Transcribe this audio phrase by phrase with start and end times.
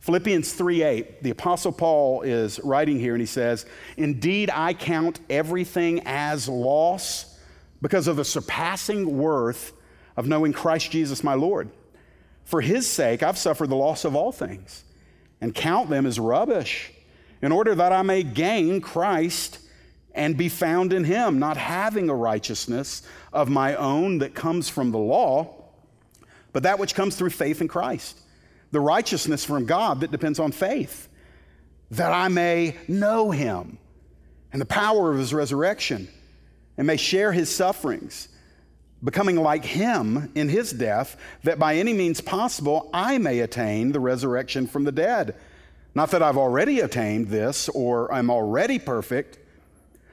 [0.00, 3.64] Philippians 3 8, the Apostle Paul is writing here and he says,
[3.96, 7.38] Indeed, I count everything as loss
[7.80, 9.72] because of the surpassing worth
[10.16, 11.70] of knowing Christ Jesus my Lord.
[12.44, 14.84] For his sake, I've suffered the loss of all things
[15.40, 16.92] and count them as rubbish
[17.40, 19.58] in order that I may gain Christ
[20.14, 23.02] and be found in him, not having a righteousness
[23.32, 25.54] of my own that comes from the law,
[26.52, 28.18] but that which comes through faith in Christ
[28.74, 31.08] the righteousness from God that depends on faith,
[31.92, 33.78] that I may know him
[34.52, 36.08] and the power of his resurrection
[36.76, 38.26] and may share his sufferings,
[39.04, 44.00] becoming like him in his death, that by any means possible I may attain the
[44.00, 45.36] resurrection from the dead.
[45.94, 49.38] Not that I've already attained this or I'm already perfect,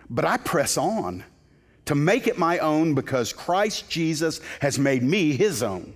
[0.08, 1.24] but I press on
[1.86, 5.96] to make it my own because Christ Jesus has made me his own.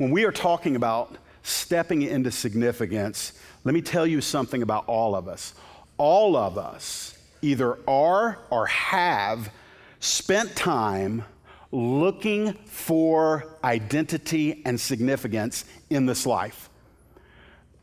[0.00, 3.34] When we are talking about stepping into significance,
[3.64, 5.52] let me tell you something about all of us.
[5.98, 9.52] All of us either are or have
[9.98, 11.22] spent time
[11.70, 16.70] looking for identity and significance in this life.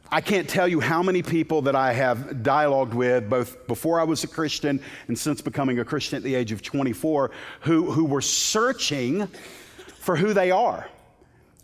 [0.09, 4.05] I can't tell you how many people that I have dialogued with, both before I
[4.05, 7.29] was a Christian and since becoming a Christian at the age of 24,
[7.59, 9.27] who, who were searching
[9.99, 10.89] for who they are.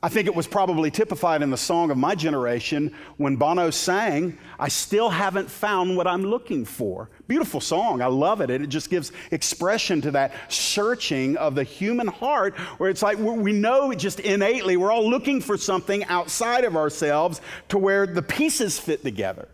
[0.03, 4.37] I think it was probably typified in the song of my generation when Bono sang,
[4.59, 7.09] I still haven't found what I'm looking for.
[7.29, 8.01] Beautiful song.
[8.01, 8.49] I love it.
[8.49, 13.17] And it just gives expression to that searching of the human heart where it's like
[13.17, 18.21] we know just innately we're all looking for something outside of ourselves to where the
[18.21, 19.47] pieces fit together.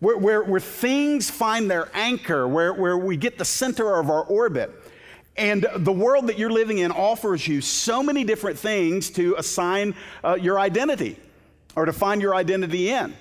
[0.00, 4.24] Where, where, where things find their anchor, where, where we get the center of our
[4.24, 4.72] orbit.
[5.38, 9.94] And the world that you're living in offers you so many different things to assign
[10.24, 11.16] uh, your identity
[11.74, 13.14] or to find your identity in.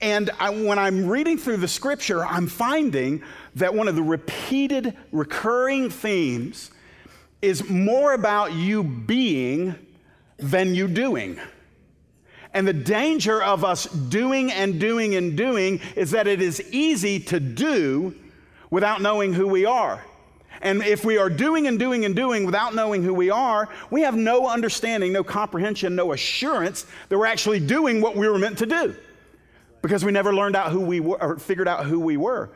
[0.00, 3.22] And I, when I'm reading through the scripture, I'm finding
[3.56, 6.70] that one of the repeated, recurring themes
[7.42, 9.74] is more about you being
[10.38, 11.38] than you doing.
[12.52, 17.20] And the danger of us doing and doing and doing is that it is easy
[17.20, 18.14] to do
[18.70, 20.02] without knowing who we are.
[20.60, 24.02] And if we are doing and doing and doing without knowing who we are, we
[24.02, 28.58] have no understanding, no comprehension, no assurance that we're actually doing what we were meant
[28.58, 28.94] to do
[29.82, 32.50] because we never learned out who we were or figured out who we were.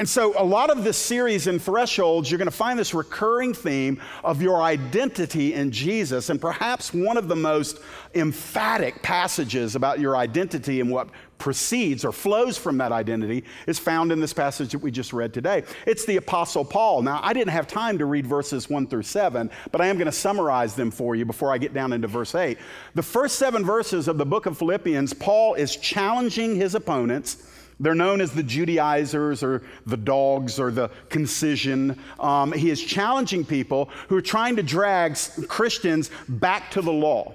[0.00, 3.52] And so, a lot of this series in Thresholds, you're going to find this recurring
[3.52, 6.30] theme of your identity in Jesus.
[6.30, 7.80] And perhaps one of the most
[8.14, 14.10] emphatic passages about your identity and what precedes or flows from that identity is found
[14.10, 15.64] in this passage that we just read today.
[15.86, 17.02] It's the Apostle Paul.
[17.02, 20.06] Now, I didn't have time to read verses 1 through 7, but I am going
[20.06, 22.56] to summarize them for you before I get down into verse 8.
[22.94, 27.48] The first seven verses of the book of Philippians, Paul is challenging his opponents
[27.80, 31.98] they're known as the Judaizers or the dogs or the concision.
[32.20, 35.16] Um, he is challenging people who are trying to drag
[35.48, 37.34] Christians back to the law.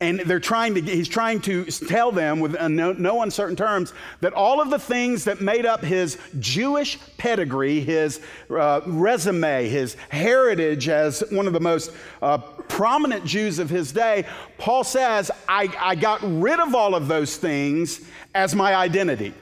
[0.00, 4.32] And they're trying to, he's trying to tell them with no, no, uncertain terms that
[4.32, 8.20] all of the things that made up his Jewish pedigree, his
[8.50, 14.26] uh, resume, his heritage as one of the most uh, prominent Jews of his day,
[14.58, 18.00] Paul says, I, I got rid of all of those things
[18.34, 19.32] as my identity.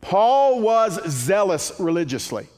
[0.00, 2.48] Paul was zealous religiously.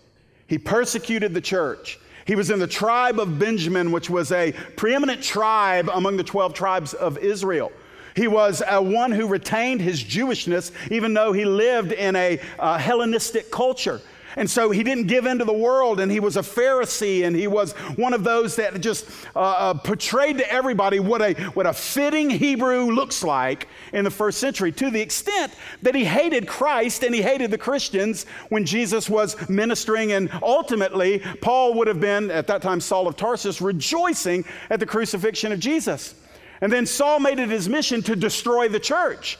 [0.47, 1.99] He persecuted the church.
[2.27, 6.53] He was in the tribe of Benjamin, which was a preeminent tribe among the 12
[6.53, 7.73] tribes of Israel.
[8.15, 12.77] He was a one who retained his Jewishness, even though he lived in a uh,
[12.77, 14.01] Hellenistic culture.
[14.39, 17.35] And so he didn't give in to the world, and he was a Pharisee, and
[17.35, 19.05] he was one of those that just
[19.35, 24.13] uh, uh, portrayed to everybody what a, what a fitting Hebrew looks like in the
[24.13, 25.53] first century, to the extent
[25.83, 30.13] that he hated Christ and he hated the Christians when Jesus was ministering.
[30.13, 34.87] And ultimately, Paul would have been, at that time, Saul of Tarsus, rejoicing at the
[34.87, 36.15] crucifixion of Jesus.
[36.61, 39.37] And then Saul made it his mission to destroy the church.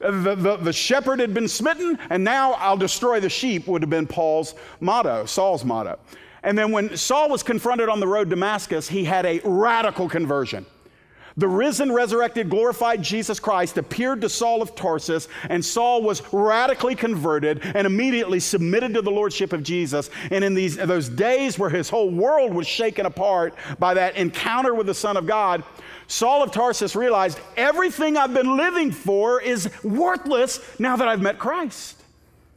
[0.00, 3.82] Uh, the, the, the, shepherd had been smitten, and now I'll destroy the sheep, would
[3.82, 5.98] have been Paul's motto, Saul's motto.
[6.42, 10.08] And then when Saul was confronted on the road to Damascus, he had a radical
[10.08, 10.66] conversion.
[11.38, 16.94] The risen, resurrected, glorified Jesus Christ appeared to Saul of Tarsus, and Saul was radically
[16.94, 20.08] converted and immediately submitted to the lordship of Jesus.
[20.30, 24.72] And in these, those days where his whole world was shaken apart by that encounter
[24.74, 25.62] with the Son of God,
[26.06, 31.38] Saul of Tarsus realized everything I've been living for is worthless now that I've met
[31.38, 32.02] Christ.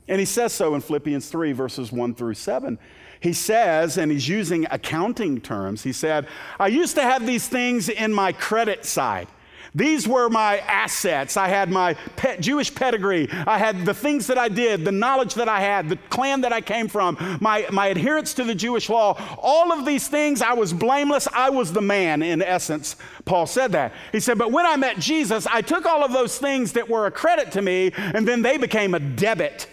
[0.07, 2.79] And he says so in Philippians 3, verses 1 through 7.
[3.19, 6.27] He says, and he's using accounting terms, he said,
[6.59, 9.27] I used to have these things in my credit side.
[9.75, 11.37] These were my assets.
[11.37, 13.29] I had my pet Jewish pedigree.
[13.45, 16.53] I had the things that I did, the knowledge that I had, the clan that
[16.53, 19.15] I came from, my, my adherence to the Jewish law.
[19.37, 21.27] All of these things, I was blameless.
[21.33, 22.95] I was the man, in essence.
[23.25, 23.93] Paul said that.
[24.11, 27.05] He said, But when I met Jesus, I took all of those things that were
[27.05, 29.67] a credit to me, and then they became a debit.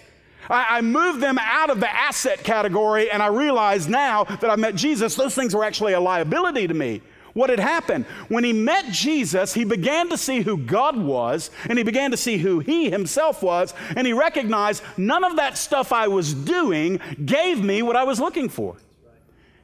[0.48, 4.56] I, I moved them out of the asset category, and I realize now that I
[4.56, 7.02] met Jesus, those things were actually a liability to me.
[7.32, 8.06] What had happened?
[8.28, 12.16] When he met Jesus, he began to see who God was, and he began to
[12.16, 16.98] see who he himself was, and he recognized none of that stuff I was doing
[17.24, 18.76] gave me what I was looking for.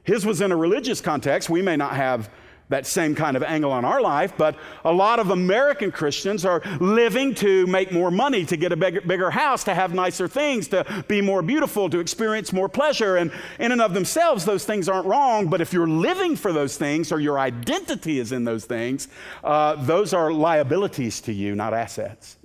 [0.03, 1.49] His was in a religious context.
[1.49, 2.29] We may not have
[2.69, 6.61] that same kind of angle on our life, but a lot of American Christians are
[6.79, 10.67] living to make more money, to get a bigger, bigger, house, to have nicer things,
[10.69, 13.17] to be more beautiful, to experience more pleasure.
[13.17, 16.77] And in and of themselves, those things aren't wrong, but if you're living for those
[16.77, 19.07] things or your identity is in those things,
[19.43, 22.37] uh, those are liabilities to you, not assets.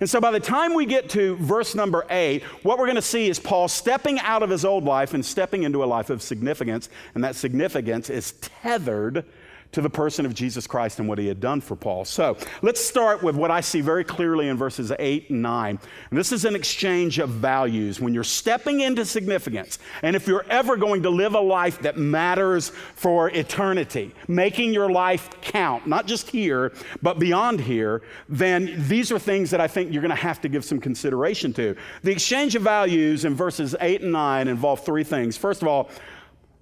[0.00, 3.02] And so by the time we get to verse number eight, what we're going to
[3.02, 6.22] see is Paul stepping out of his old life and stepping into a life of
[6.22, 6.88] significance.
[7.14, 9.24] And that significance is tethered
[9.72, 12.04] to the person of Jesus Christ and what he had done for Paul.
[12.04, 15.78] So let's start with what I see very clearly in verses 8 and 9.
[16.10, 17.98] And this is an exchange of values.
[17.98, 21.96] When you're stepping into significance, and if you're ever going to live a life that
[21.96, 29.10] matters for eternity, making your life count, not just here, but beyond here, then these
[29.10, 31.74] are things that I think you're going to have to give some consideration to.
[32.02, 35.38] The exchange of values in verses 8 and 9 involve three things.
[35.38, 35.88] First of all,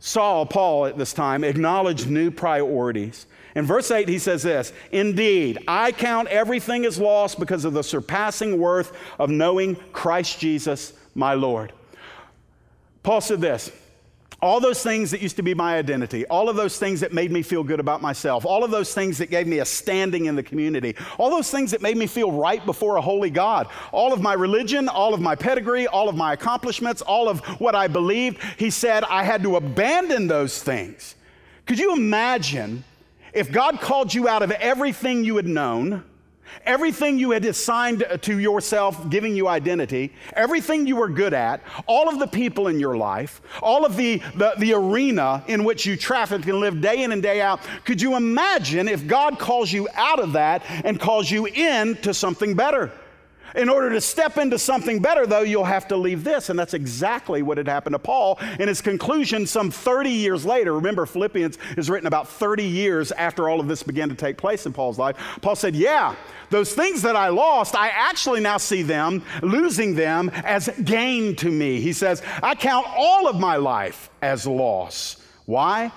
[0.00, 3.26] Saul, Paul at this time, acknowledged new priorities.
[3.55, 7.82] In verse 8, he says this Indeed, I count everything as lost because of the
[7.82, 11.73] surpassing worth of knowing Christ Jesus, my Lord.
[13.02, 13.70] Paul said this
[14.43, 17.31] all those things that used to be my identity, all of those things that made
[17.31, 20.37] me feel good about myself, all of those things that gave me a standing in
[20.37, 24.13] the community, all those things that made me feel right before a holy God, all
[24.13, 27.87] of my religion, all of my pedigree, all of my accomplishments, all of what I
[27.87, 31.17] believed, he said I had to abandon those things.
[31.67, 32.85] Could you imagine
[33.35, 36.05] if God called you out of everything you had known?
[36.67, 42.08] Everything you had assigned to yourself, giving you identity, everything you were good at, all
[42.08, 45.97] of the people in your life, all of the, the, the arena in which you
[45.97, 49.88] traffic and live day in and day out, could you imagine if God calls you
[49.94, 52.93] out of that and calls you into something better?
[53.55, 56.49] In order to step into something better, though, you'll have to leave this.
[56.50, 58.38] And that's exactly what had happened to Paul.
[58.58, 63.49] In his conclusion, some 30 years later, remember, Philippians is written about 30 years after
[63.49, 65.17] all of this began to take place in Paul's life.
[65.41, 66.14] Paul said, Yeah,
[66.50, 71.50] those things that I lost, I actually now see them, losing them, as gain to
[71.50, 71.81] me.
[71.81, 75.25] He says, I count all of my life as loss.
[75.47, 75.93] Why?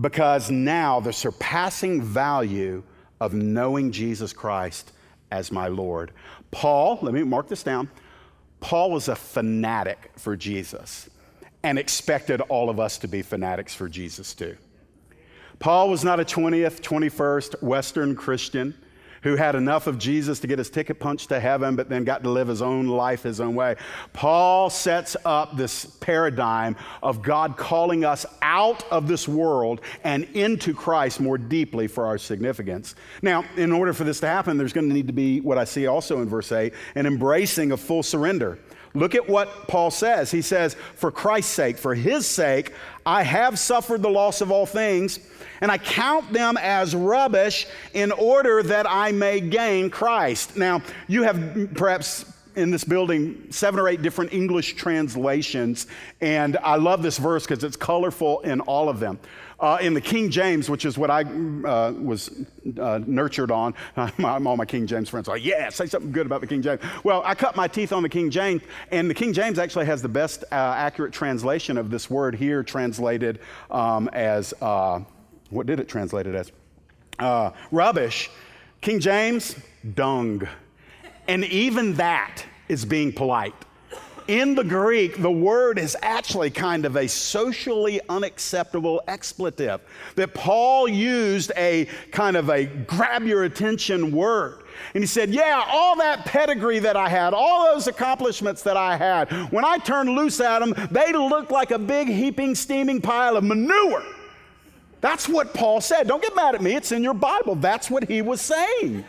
[0.00, 2.82] Because now the surpassing value
[3.20, 4.92] of knowing Jesus Christ
[5.30, 6.12] as my Lord.
[6.52, 7.90] Paul, let me mark this down.
[8.60, 11.10] Paul was a fanatic for Jesus
[11.64, 14.56] and expected all of us to be fanatics for Jesus too.
[15.58, 18.74] Paul was not a 20th, 21st Western Christian
[19.22, 22.22] who had enough of Jesus to get his ticket punched to heaven, but then got
[22.22, 23.76] to live his own life his own way.
[24.12, 30.74] Paul sets up this paradigm of God calling us out of this world and into
[30.74, 32.94] Christ more deeply for our significance.
[33.22, 35.64] Now, in order for this to happen, there's going to need to be what I
[35.64, 38.58] see also in verse 8 an embracing of full surrender.
[38.94, 40.30] Look at what Paul says.
[40.30, 42.72] He says, For Christ's sake, for his sake,
[43.06, 45.18] I have suffered the loss of all things,
[45.60, 50.56] and I count them as rubbish in order that I may gain Christ.
[50.56, 55.86] Now, you have perhaps in this building seven or eight different English translations,
[56.20, 59.18] and I love this verse because it's colorful in all of them.
[59.60, 62.44] Uh, in the King James, which is what I uh, was
[62.80, 66.26] uh, nurtured on, I'm, all my King James friends are like, yeah, say something good
[66.26, 66.80] about the King James.
[67.04, 70.02] Well, I cut my teeth on the King James, and the King James actually has
[70.02, 73.38] the best uh, accurate translation of this word here, translated
[73.70, 75.00] um, as uh,
[75.50, 76.50] what did it translate it as?
[77.18, 78.30] Uh, rubbish.
[78.80, 79.54] King James,
[79.94, 80.42] dung.
[81.28, 83.54] And even that is being polite.
[84.28, 89.80] in the Greek, the word is actually kind of a socially unacceptable expletive.
[90.14, 94.62] That Paul used a kind of a grab your attention word.
[94.94, 98.96] And he said, Yeah, all that pedigree that I had, all those accomplishments that I
[98.96, 103.36] had, when I turned loose at them, they looked like a big heaping, steaming pile
[103.36, 104.04] of manure.
[105.00, 106.06] That's what Paul said.
[106.06, 107.56] Don't get mad at me, it's in your Bible.
[107.56, 109.04] That's what he was saying.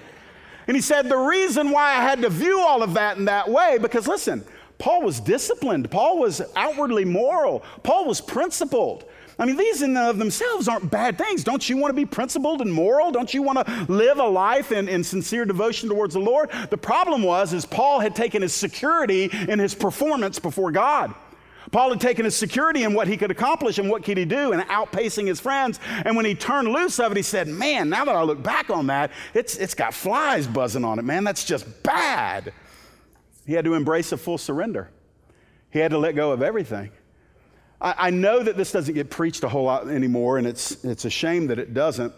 [0.67, 3.50] And he said, The reason why I had to view all of that in that
[3.50, 4.43] way, because listen,
[4.77, 9.05] Paul was disciplined, Paul was outwardly moral, Paul was principled.
[9.39, 11.43] I mean, these in and of themselves aren't bad things.
[11.43, 13.12] Don't you want to be principled and moral?
[13.12, 16.51] Don't you want to live a life in, in sincere devotion towards the Lord?
[16.70, 21.15] The problem was is Paul had taken his security in his performance before God.
[21.72, 24.51] Paul had taken his security in what he could accomplish and what could he do
[24.51, 25.79] and outpacing his friends.
[26.05, 28.70] And when he turned loose of it, he said, Man, now that I look back
[28.70, 31.24] on that, it's, it's got flies buzzing on it, man.
[31.24, 32.53] That's just bad.
[33.46, 34.89] He had to embrace a full surrender,
[35.72, 36.91] he had to let go of everything.
[37.82, 41.05] I, I know that this doesn't get preached a whole lot anymore, and it's, it's
[41.05, 42.13] a shame that it doesn't.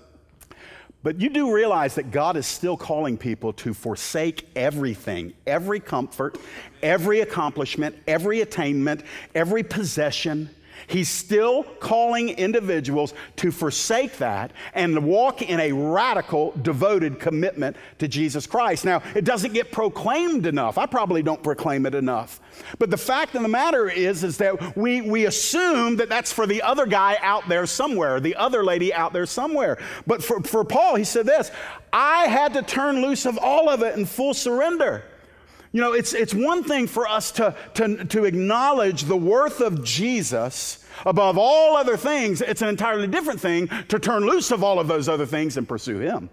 [1.06, 6.36] But you do realize that God is still calling people to forsake everything, every comfort,
[6.82, 9.04] every accomplishment, every attainment,
[9.36, 10.50] every possession,
[10.88, 18.08] He's still calling individuals to forsake that and walk in a radical, devoted commitment to
[18.08, 18.86] Jesus Christ.
[18.86, 20.78] Now, it doesn't get proclaimed enough.
[20.78, 22.40] I probably don't proclaim it enough.
[22.80, 26.48] But the fact of the matter is, is that we, we assume that that's for
[26.48, 29.78] the other guy out there somewhere, the other lady out there somewhere.
[30.08, 31.52] But for, for Paul, he said this
[31.92, 35.04] I had to turn loose of all of it in full surrender.
[35.76, 39.84] You know, it's, it's one thing for us to, to, to acknowledge the worth of
[39.84, 42.40] Jesus above all other things.
[42.40, 45.68] It's an entirely different thing to turn loose of all of those other things and
[45.68, 46.30] pursue Him.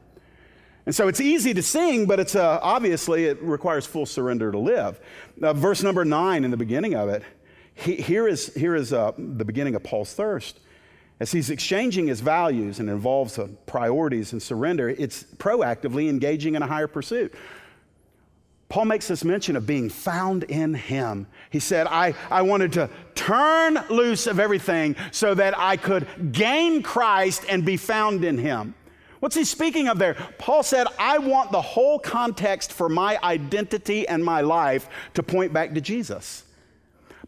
[0.87, 4.59] And so it's easy to sing, but it's uh, obviously it requires full surrender to
[4.59, 5.01] live.
[5.43, 7.25] Uh, verse number nine in the beginning of it,
[7.75, 10.61] he, here is, here is uh, the beginning of Paul's thirst.
[11.19, 16.67] As he's exchanging his values and involves priorities and surrender, it's proactively engaging in a
[16.69, 17.35] higher pursuit.
[18.73, 21.27] Paul makes this mention of being found in him.
[21.51, 26.83] He said, I, I wanted to turn loose of everything so that I could gain
[26.83, 28.75] Christ and be found in him.
[29.21, 30.15] What's he speaking of there?
[30.39, 35.53] Paul said, I want the whole context for my identity and my life to point
[35.53, 36.45] back to Jesus.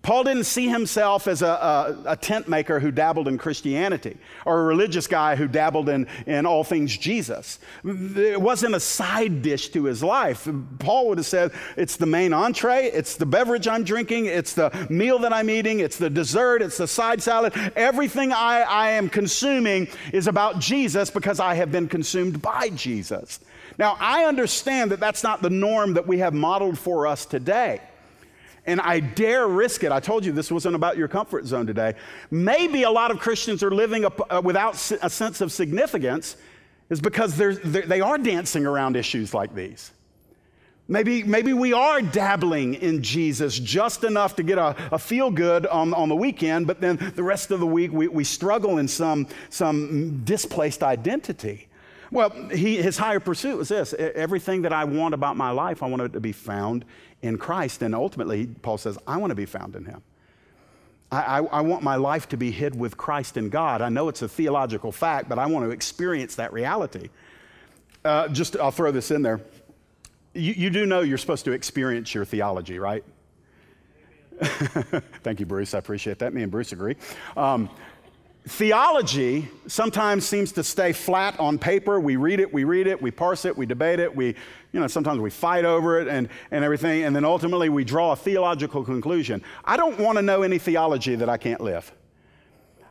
[0.04, 4.61] Paul didn't see himself as a, a, a, tent maker who dabbled in Christianity or
[4.61, 7.58] a religious guy who dabbled in, in all things Jesus.
[7.82, 10.46] It wasn't a side dish to his life.
[10.78, 14.87] Paul would have said, It's the main entree, it's the beverage I'm drinking, it's the
[14.90, 17.54] meal that I'm eating, it's the dessert, it's the side salad.
[17.75, 23.40] Everything I, I am consuming is about Jesus because I have been consumed by Jesus.
[23.78, 27.80] Now, I understand that that's not the norm that we have modeled for us today
[28.66, 29.92] and I dare risk it.
[29.92, 31.94] I told you this wasn't about your comfort zone today.
[32.30, 36.37] Maybe a lot of Christians are living a, uh, without a sense of significance
[36.90, 39.90] is because they're, they are dancing around issues like these.
[40.87, 45.66] Maybe, maybe we are dabbling in Jesus just enough to get a, a feel good
[45.66, 48.87] on, on the weekend, but then the rest of the week we, we struggle in
[48.87, 51.68] some, some displaced identity.
[52.11, 55.87] Well, he, his higher pursuit was this everything that I want about my life, I
[55.87, 56.85] want it to be found
[57.25, 57.81] in Christ.
[57.81, 60.02] And ultimately, Paul says, I want to be found in him.
[61.11, 63.81] I, I, I, want my life to be hid with Christ in God.
[63.81, 67.09] I know it's a theological fact, but I want to experience that reality.
[68.04, 69.40] Uh, just, I'll throw this in there.
[70.35, 73.04] You, you do know you're supposed to experience your theology, right?
[75.23, 75.73] Thank you, Bruce.
[75.73, 76.35] I appreciate that.
[76.35, 76.97] Me and Bruce agree.
[77.38, 77.71] Um,
[78.46, 81.98] theology sometimes seems to stay flat on paper.
[81.98, 84.34] We read it, we read it, we parse it, we debate it, we,
[84.72, 88.12] you know, sometimes we fight over it and, and everything, and then ultimately we draw
[88.12, 89.42] a theological conclusion.
[89.64, 91.90] I don't want to know any theology that I can't live.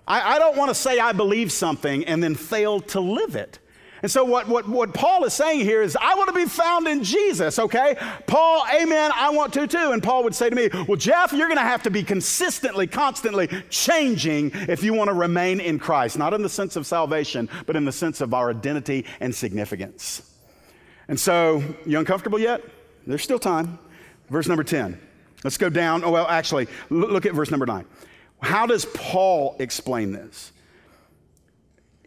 [0.07, 3.60] I, I don't want to say I believe something and then fail to live it.
[4.03, 6.88] And so, what, what, what Paul is saying here is, I want to be found
[6.88, 7.95] in Jesus, okay?
[8.27, 9.91] Paul, amen, I want to too.
[9.91, 12.86] And Paul would say to me, Well, Jeff, you're going to have to be consistently,
[12.86, 16.17] constantly changing if you want to remain in Christ.
[16.17, 20.29] Not in the sense of salvation, but in the sense of our identity and significance.
[21.07, 22.62] And so, you uncomfortable yet?
[23.07, 23.79] There's still time.
[24.29, 25.00] Verse number 10.
[25.45, 26.03] Let's go down.
[26.03, 27.86] Oh, well, actually, look at verse number 9.
[28.41, 30.52] How does Paul explain this?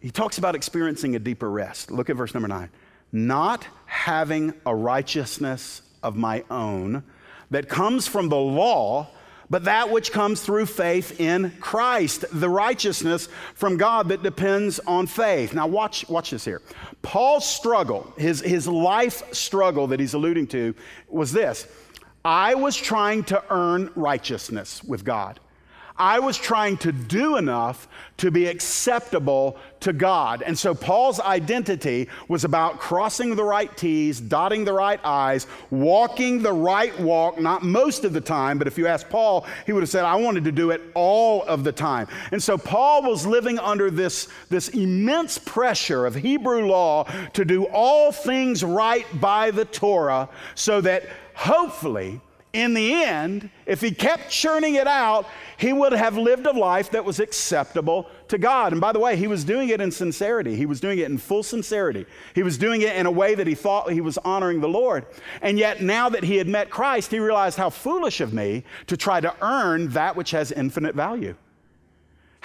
[0.07, 1.91] He talks about experiencing a deeper rest.
[1.91, 2.71] Look at verse number nine.
[3.11, 7.03] Not having a righteousness of my own
[7.51, 9.09] that comes from the law,
[9.51, 15.09] but that which comes through faith in Christ, the righteousness from God that depends on
[15.09, 15.55] faith.
[15.55, 16.63] Now, watch, watch this here.
[17.03, 20.73] Paul's struggle, his, his life struggle that he's alluding to,
[21.09, 21.67] was this
[22.25, 25.41] I was trying to earn righteousness with God.
[25.99, 27.89] I was trying to do enough
[28.19, 30.43] to be acceptable to God.
[30.43, 36.43] And so Paul's identity was about crossing the right T's, dotting the right I's, walking
[36.43, 39.83] the right walk, not most of the time, but if you ask Paul, he would
[39.83, 42.09] have said, I wanted to do it all of the time.
[42.33, 47.65] And so Paul was living under this, this immense pressure of Hebrew law to do
[47.65, 52.21] all things right by the Torah so that hopefully
[52.57, 55.27] in the end, if he kept churning it out,
[55.59, 58.73] he would have lived a life that was acceptable to God.
[58.73, 60.57] And by the way, he was doing it in sincerity.
[60.57, 62.07] He was doing it in full sincerity.
[62.35, 65.07] He was doing it in a way that he thought he was honoring the Lord.
[65.43, 68.97] And yet, now that he had met Christ, he realized how foolish of me to
[68.97, 71.37] try to earn that which has infinite value.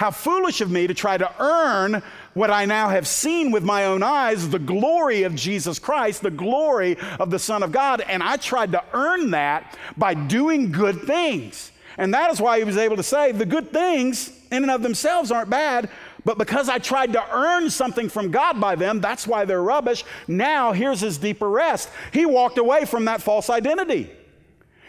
[0.02, 2.02] How foolish of me to try to earn
[2.34, 6.32] what I now have seen with my own eyes the glory of Jesus Christ, the
[6.32, 8.02] glory of the Son of God.
[8.02, 11.72] And I tried to earn that by doing good things.
[12.00, 14.82] And that is why he was able to say the good things in and of
[14.82, 15.88] themselves aren't bad,
[16.26, 20.04] but because I tried to earn something from God by them, that's why they're rubbish.
[20.28, 21.92] Now, here's his deeper rest.
[22.12, 24.10] He walked away from that false identity,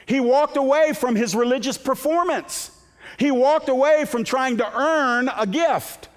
[0.07, 2.72] he walked away from his religious performance.
[3.19, 6.09] He walked away from trying to earn a gift.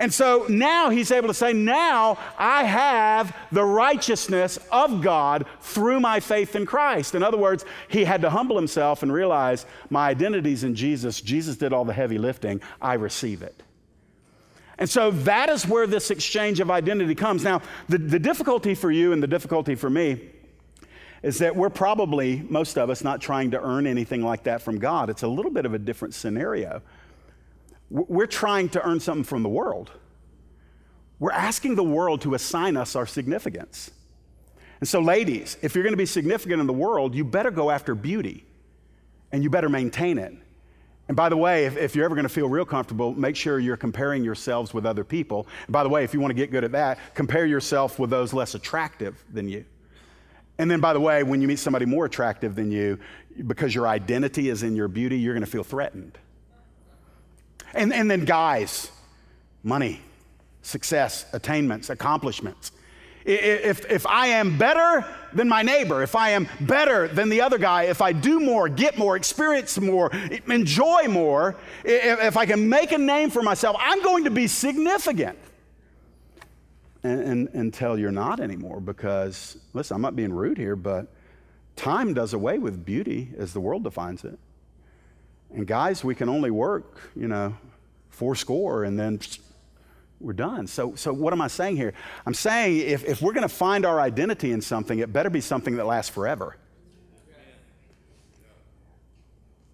[0.00, 6.00] And so now he's able to say, Now I have the righteousness of God through
[6.00, 7.14] my faith in Christ.
[7.14, 11.20] In other words, he had to humble himself and realize my identity's in Jesus.
[11.20, 12.62] Jesus did all the heavy lifting.
[12.80, 13.62] I receive it.
[14.78, 17.44] And so that is where this exchange of identity comes.
[17.44, 20.30] Now, the, the difficulty for you and the difficulty for me
[21.22, 24.78] is that we're probably, most of us, not trying to earn anything like that from
[24.78, 25.10] God.
[25.10, 26.82] It's a little bit of a different scenario.
[27.90, 29.90] We're trying to earn something from the world.
[31.18, 33.90] We're asking the world to assign us our significance.
[34.80, 37.70] And so, ladies, if you're going to be significant in the world, you better go
[37.70, 38.44] after beauty
[39.30, 40.34] and you better maintain it.
[41.08, 43.58] And by the way, if, if, you're ever going to feel real comfortable, make sure
[43.58, 45.48] you're comparing yourselves with other people.
[45.66, 48.10] And by the way, if you want to get good at that, compare yourself with
[48.10, 49.64] those less attractive than you.
[50.60, 52.98] And then, by the way, when you meet somebody more attractive than you,
[53.46, 56.18] because your identity is in your beauty, you're going to feel threatened.
[57.72, 58.90] And, and then, guys,
[59.62, 60.02] money,
[60.60, 62.72] success, attainments, accomplishments.
[63.24, 67.56] If, if I am better than my neighbor, if I am better than the other
[67.56, 70.10] guy, if I do more, get more, experience more,
[70.46, 74.46] enjoy more, if, if I can make a name for myself, I'm going to be
[74.46, 75.38] significant
[77.02, 78.80] and, and, until you're not anymore.
[78.80, 81.06] Because, listen, I'm not being rude here, but
[81.76, 84.38] time does away with beauty as the world defines it.
[85.52, 87.56] And guys, we can only work, you know,
[88.10, 89.20] four score and then
[90.20, 90.66] we're done.
[90.66, 91.94] So, so what am I saying here?
[92.26, 95.40] I'm saying if, if we're going to find our identity in something, it better be
[95.40, 96.56] something that lasts forever.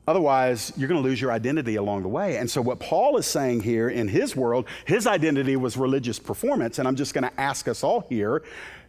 [0.06, 2.36] Otherwise, you're going to lose your identity along the way.
[2.36, 6.78] And so, what Paul is saying here in his world, his identity was religious performance.
[6.78, 8.42] And I'm just going to ask us all here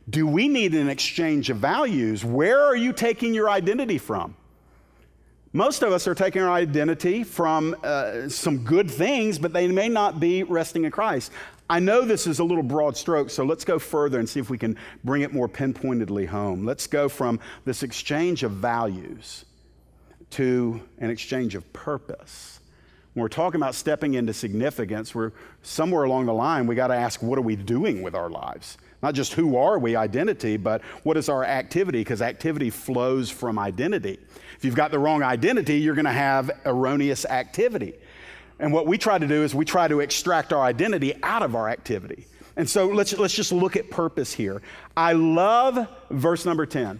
[0.09, 2.23] do we need an exchange of values?
[2.23, 4.35] Where are you taking your identity from?
[5.51, 9.89] Most of us are taking our identity from uh, some good things, but they may
[9.89, 11.31] not be resting in Christ.
[11.69, 14.49] I know this is a little broad stroke, so let's go further and see if
[14.49, 16.63] we can bring it more pinpointedly home.
[16.63, 19.43] Let's go from this exchange of values
[20.31, 22.59] to an exchange of purpose.
[23.13, 25.31] When we're talking about stepping into significance, we're
[25.63, 28.77] somewhere along the line, we got to ask, what are we doing with our lives?
[29.01, 31.99] Not just who are we, identity, but what is our activity?
[31.99, 34.19] Because activity flows from identity.
[34.57, 37.95] If you've got the wrong identity, you're going to have erroneous activity.
[38.59, 41.55] And what we try to do is we try to extract our identity out of
[41.55, 42.25] our activity.
[42.55, 44.63] And so let's, let's just look at purpose here.
[44.95, 46.99] I love verse number 10.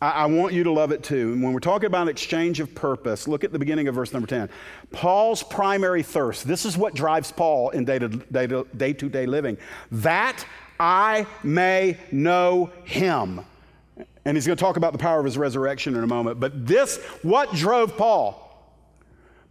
[0.00, 1.32] I, I, want you to love it too.
[1.32, 4.28] And when we're talking about exchange of purpose, look at the beginning of verse number
[4.28, 4.48] 10.
[4.92, 9.08] Paul's primary thirst, this is what drives Paul in day to day, to, day, to
[9.08, 9.56] day living,
[9.92, 10.44] that
[10.78, 13.40] I may know him.
[14.24, 16.40] And he's going to talk about the power of his resurrection in a moment.
[16.40, 18.45] But this, what drove Paul?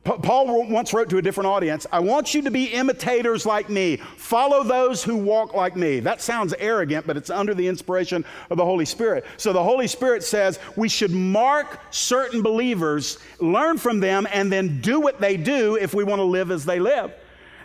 [0.05, 3.97] Paul once wrote to a different audience, I want you to be imitators like me.
[4.17, 5.99] Follow those who walk like me.
[5.99, 9.25] That sounds arrogant, but it's under the inspiration of the Holy Spirit.
[9.37, 14.79] So the Holy Spirit says we should mark certain believers, learn from them, and then
[14.79, 17.11] do what they do if we want to live as they live.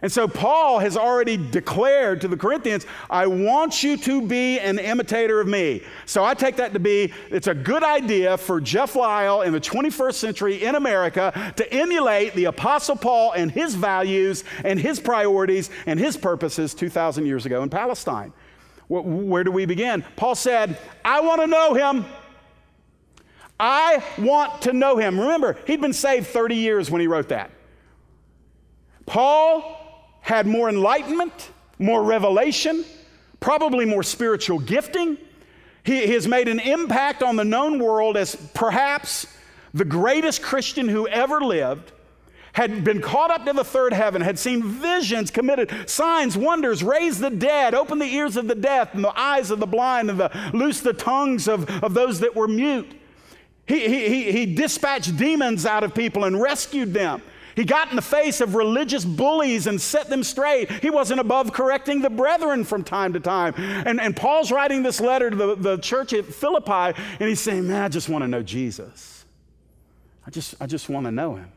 [0.02, 4.78] And so Paul has already declared to the Corinthians, I want you to be an
[4.78, 5.82] imitator of me.
[6.06, 9.60] So I take that to be it's a good idea for Jeff Lyle in the
[9.60, 15.70] 21st century in America to emulate the Apostle Paul and his values and his priorities
[15.86, 18.32] and his purposes 2,000 years ago in Palestine.
[18.88, 20.04] Where do we begin?
[20.16, 22.04] Paul said, I want to know him.
[23.60, 25.20] I want to know him.
[25.20, 27.50] Remember, he'd been saved 30 years when he wrote that.
[29.06, 29.79] Paul
[30.20, 32.84] had more enlightenment, more revelation,
[33.40, 35.18] probably more spiritual gifting.
[35.82, 39.26] He, has made an impact on the known world as perhaps
[39.72, 41.92] the greatest Christian who ever lived
[42.52, 47.20] had been caught up to the third heaven, had seen visions, committed signs, wonders, raised
[47.20, 50.18] the dead, opened the ears of the deaf, and the eyes of the blind, and
[50.18, 52.92] the, loosed the tongues of, of those that were mute.
[53.66, 57.22] He, he, he dispatched demons out of people and rescued them.
[57.60, 60.70] He got in the face of religious bullies and set them straight.
[60.70, 63.52] He wasn't above correcting the brethren from time to time.
[63.58, 67.68] And, and Paul's writing this letter to the, the church at Philippi, and he's saying,
[67.68, 69.26] Man, I just want to know Jesus.
[70.26, 71.52] I just, I just want to know him.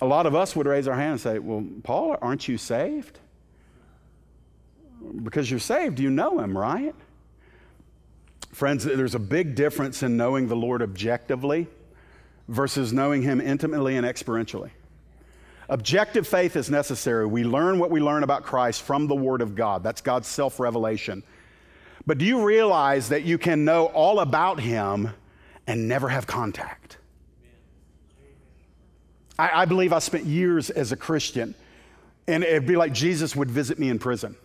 [0.00, 3.18] A lot of us would raise our hand and say, Well, Paul, aren't you saved?
[5.24, 6.94] Because you're saved, you know him, right?
[8.52, 11.66] Friends, there's a big difference in knowing the Lord objectively
[12.52, 14.70] versus knowing him intimately and experientially.
[15.68, 17.26] Objective faith is necessary.
[17.26, 19.82] We learn what we learn about Christ from the Word of God.
[19.82, 21.22] That's God's self revelation.
[22.06, 25.10] But do you realize that you can know all about Him
[25.66, 26.98] and never have contact?
[29.38, 31.54] I, I, believe I spent years as a Christian,
[32.26, 34.36] and it'd be like Jesus would visit me in prison.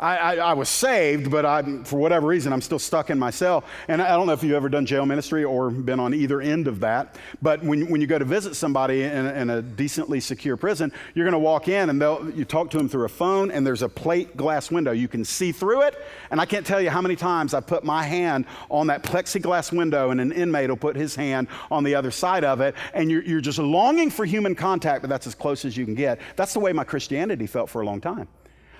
[0.00, 3.30] I, I, I, was saved, but I'm, for whatever reason, I'm still stuck in my
[3.30, 3.64] cell.
[3.86, 6.66] And I don't know if you've ever done jail ministry or been on either end
[6.66, 7.16] of that.
[7.40, 11.24] But when, when you go to visit somebody in, in a decently secure prison, you're
[11.24, 13.82] going to walk in and they'll, you talk to them through a phone, and there's
[13.82, 14.92] a plate glass window.
[14.92, 15.96] You can see through it.
[16.30, 19.72] And I can't tell you how many times I put my hand on that plexiglass
[19.76, 22.74] window, and an inmate will put his hand on the other side of it.
[22.94, 25.94] And you're, you're just longing for human contact, but that's as close as you can
[25.94, 26.20] get.
[26.34, 28.28] That's the way my Christianity felt for a long time.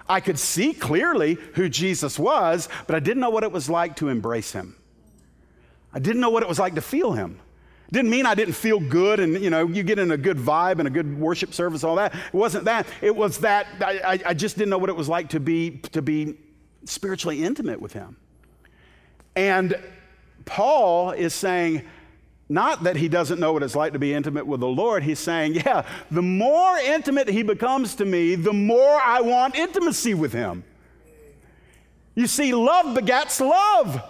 [0.08, 3.96] I could see clearly who Jesus was, but I didn't know what it was like
[3.96, 4.76] to embrace him.
[5.92, 7.38] I didn't know what it was like to feel him.
[7.90, 10.78] Didn't mean I didn't feel good and, you know, you get in a good vibe
[10.78, 12.12] and a good worship service, all that.
[12.14, 12.86] It wasn't that.
[13.00, 16.02] It was that I, I just didn't know what it was like to be, to
[16.02, 16.34] be
[16.84, 18.16] spiritually intimate with him.
[19.36, 19.78] And
[20.44, 21.82] Paul is saying,
[22.48, 25.02] not that he doesn't know what it's like to be intimate with the Lord.
[25.02, 30.14] He's saying, yeah, the more intimate he becomes to me, the more I want intimacy
[30.14, 30.64] with him.
[32.14, 34.00] You see, love begets love,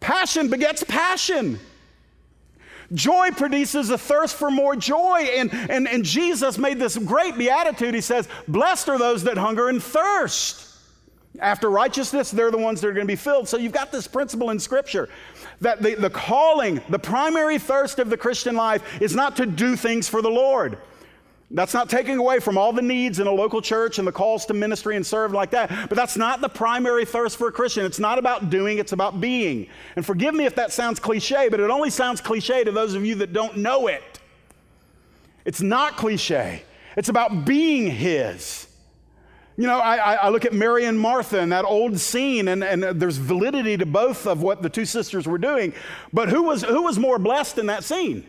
[0.00, 1.60] passion begets passion.
[2.92, 5.28] Joy produces a thirst for more joy.
[5.36, 7.94] And, and, and Jesus made this great beatitude.
[7.94, 10.66] He says, Blessed are those that hunger and thirst.
[11.38, 13.48] After righteousness, they're the ones that are going to be filled.
[13.48, 15.08] So you've got this principle in Scripture
[15.60, 19.76] that the, the calling, the primary thirst of the Christian life is not to do
[19.76, 20.78] things for the Lord.
[21.52, 24.46] That's not taking away from all the needs in a local church and the calls
[24.46, 25.68] to ministry and serve like that.
[25.88, 27.84] But that's not the primary thirst for a Christian.
[27.84, 29.66] It's not about doing, it's about being.
[29.96, 33.04] And forgive me if that sounds cliche, but it only sounds cliche to those of
[33.04, 34.20] you that don't know it.
[35.44, 36.62] It's not cliche,
[36.96, 38.68] it's about being His.
[39.60, 42.82] You know, I, I, look at Mary and Martha and that old scene, and, and
[42.82, 45.74] there's validity to both of what the two sisters were doing.
[46.14, 48.26] But who was, who was more blessed in that scene?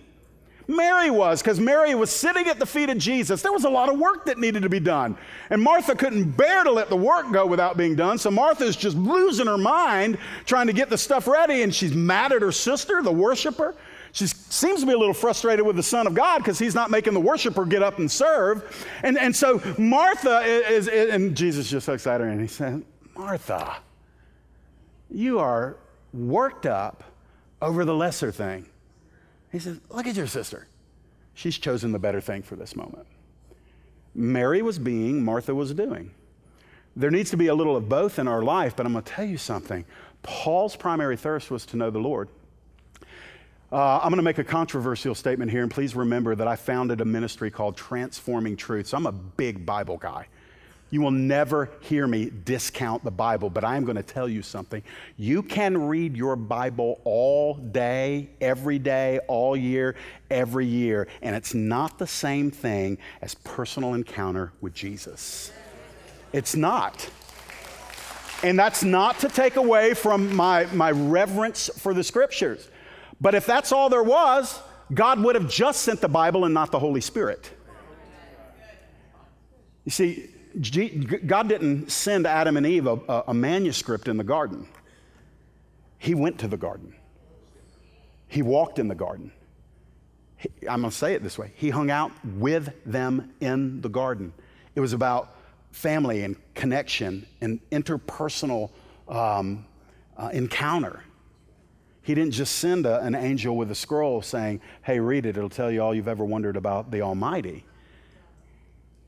[0.67, 3.41] Mary was, because Mary was sitting at the feet of Jesus.
[3.41, 5.17] There was a lot of work that needed to be done.
[5.49, 8.17] And Martha couldn't bear to let the work go without being done.
[8.17, 12.33] So Martha's just losing her mind trying to get the stuff ready, and she's mad
[12.33, 13.73] at her sister, the worshiper.
[14.13, 16.91] She seems to be a little frustrated with the Son of God because he's not
[16.91, 18.87] making the worshiper get up and serve.
[19.03, 22.83] And, and so Martha is, is and Jesus just looks at her and he said,
[23.15, 23.77] Martha,
[25.09, 25.77] you are
[26.13, 27.03] worked up
[27.61, 28.67] over the lesser thing.
[29.51, 30.67] He says, Look at your sister.
[31.33, 33.07] She's chosen the better thing for this moment.
[34.13, 36.11] Mary was being, Martha was doing.
[36.95, 39.11] There needs to be a little of both in our life, but I'm going to
[39.11, 39.85] tell you something.
[40.23, 42.27] Paul's primary thirst was to know the Lord.
[43.71, 46.99] Uh, I'm going to make a controversial statement here, and please remember that I founded
[46.99, 48.87] a ministry called Transforming Truth.
[48.87, 50.27] So I'm a big Bible guy.
[50.89, 54.41] You will never hear me discount the Bible, but I am going to tell you
[54.41, 54.83] something.
[55.15, 59.95] You can read your Bible all day, every day, all year,
[60.29, 65.53] every year, and it's not the same thing as personal encounter with Jesus.
[66.33, 67.09] It's not.
[68.43, 72.67] And that's not to take away from my, my reverence for the scriptures.
[73.21, 74.59] But if that's all there was,
[74.93, 77.51] God would have just sent the Bible and not the Holy Spirit.
[79.85, 80.29] You see,
[81.25, 84.67] God didn't send Adam and Eve a, a, manuscript in the garden.
[85.97, 86.93] He went to the garden.
[88.27, 89.31] He walked in the garden.
[90.37, 93.89] He, I'm going to say it this way He hung out with them in the
[93.89, 94.33] garden.
[94.75, 95.35] It was about
[95.71, 98.71] family and connection and interpersonal
[99.07, 99.65] um,
[100.17, 101.03] uh, encounter.
[102.01, 105.37] He didn't just send a, an angel with a scroll saying, Hey, read it.
[105.37, 107.65] It'll tell you all you've ever wondered about the Almighty.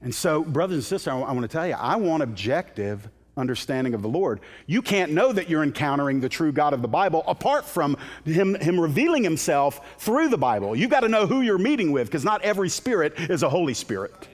[0.02, 3.94] And so, brothers and sisters, I, I want to tell you, I want objective understanding
[3.94, 4.42] of the Lord.
[4.68, 8.56] You can't know that you're encountering the true God of the Bible apart from him,
[8.56, 10.76] him revealing himself through the Bible.
[10.76, 13.74] You've got to know who you're meeting with because not every spirit is a Holy
[13.74, 14.28] Spirit.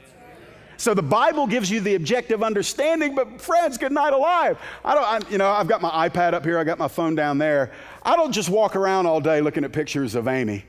[0.79, 4.57] So the Bible gives you the objective understanding, but friends, good night alive.
[4.85, 7.15] I don't, I, you know, I've got my iPad up here, I got my phone
[7.15, 7.73] down there.
[8.09, 10.65] I don't just walk around all day looking at pictures of Amy.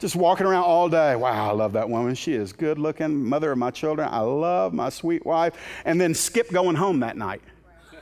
[0.00, 1.16] Just walking around all day.
[1.16, 2.14] Wow, I love that woman.
[2.14, 4.06] She is good looking, mother of my children.
[4.12, 5.54] I love my sweet wife.
[5.86, 7.40] And then skip going home that night.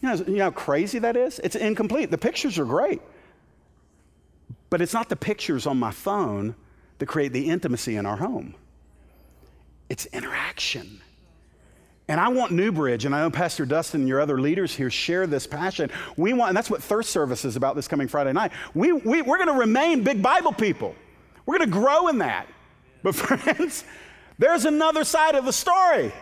[0.00, 1.40] You know, you know how crazy that is?
[1.40, 2.12] It's incomplete.
[2.12, 3.00] The pictures are great,
[4.70, 6.54] but it's not the pictures on my phone
[6.98, 8.54] that create the intimacy in our home.
[9.88, 11.00] It's interaction.
[12.08, 15.26] And I want Newbridge, and I know Pastor Dustin and your other leaders here share
[15.26, 15.90] this passion.
[16.16, 18.52] We want, and that's what Thirst Service is about this coming Friday night.
[18.74, 20.94] We, we, we're going to remain big Bible people.
[21.46, 22.46] We're going to grow in that.
[23.02, 23.84] But, friends,
[24.38, 26.12] there's another side of the story.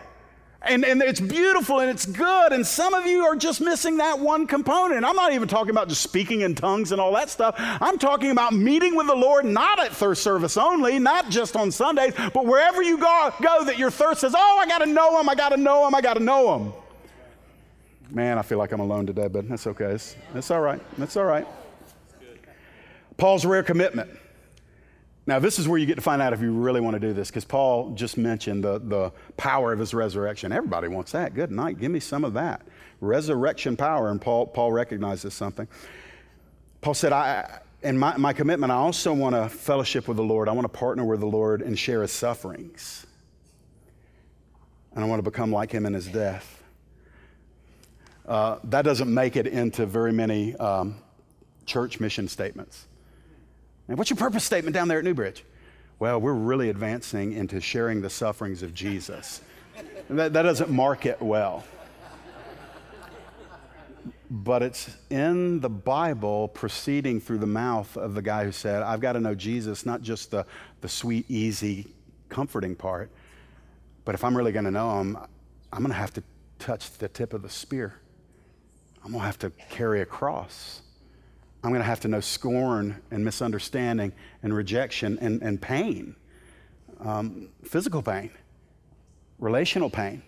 [0.67, 2.51] And, and it's beautiful and it's good.
[2.51, 4.97] And some of you are just missing that one component.
[4.97, 7.55] And I'm not even talking about just speaking in tongues and all that stuff.
[7.57, 11.71] I'm talking about meeting with the Lord, not at thirst service only, not just on
[11.71, 15.19] Sundays, but wherever you go, go that your thirst says, oh, I got to know
[15.19, 16.73] him, I got to know him, I got to know him.
[18.09, 19.97] Man, I feel like I'm alone today, but that's okay.
[20.33, 20.81] That's all right.
[20.97, 21.47] That's all right.
[23.17, 24.09] Paul's rare commitment.
[25.27, 27.11] Now, this is where you get to find out if you really want to do
[27.11, 30.51] this, because Paul just mentioned the, the power of his resurrection.
[30.51, 31.33] Everybody wants that.
[31.33, 31.79] Good night.
[31.79, 32.61] Give me some of that.
[33.01, 34.11] Resurrection power.
[34.11, 35.67] And Paul, Paul recognizes something.
[36.81, 40.47] Paul said, I, in my, my commitment, I also want to fellowship with the Lord.
[40.47, 43.07] I want to partner with the Lord and share his sufferings.
[44.93, 46.63] And I want to become like him in his death.
[48.27, 50.97] Uh, that doesn't make it into very many um,
[51.65, 52.85] church mission statements.
[53.87, 55.43] And what's your purpose statement down there at Newbridge?
[55.99, 59.41] Well, we're really advancing into sharing the sufferings of Jesus.
[60.09, 61.63] that, that doesn't mark it well.
[64.29, 68.99] But it's in the Bible proceeding through the mouth of the guy who said, I've
[68.99, 70.45] got to know Jesus, not just the,
[70.81, 71.87] the sweet, easy,
[72.27, 73.11] comforting part,
[74.03, 75.17] but if I'm really going to know him,
[75.71, 76.23] I'm going to have to
[76.57, 77.95] touch the tip of the spear.
[79.03, 80.81] I'm going to have to carry a cross.
[81.65, 86.15] I'm going to have to know scorn and misunderstanding and rejection and, and pain,
[86.99, 88.29] um, physical pain,
[89.39, 90.21] relational pain.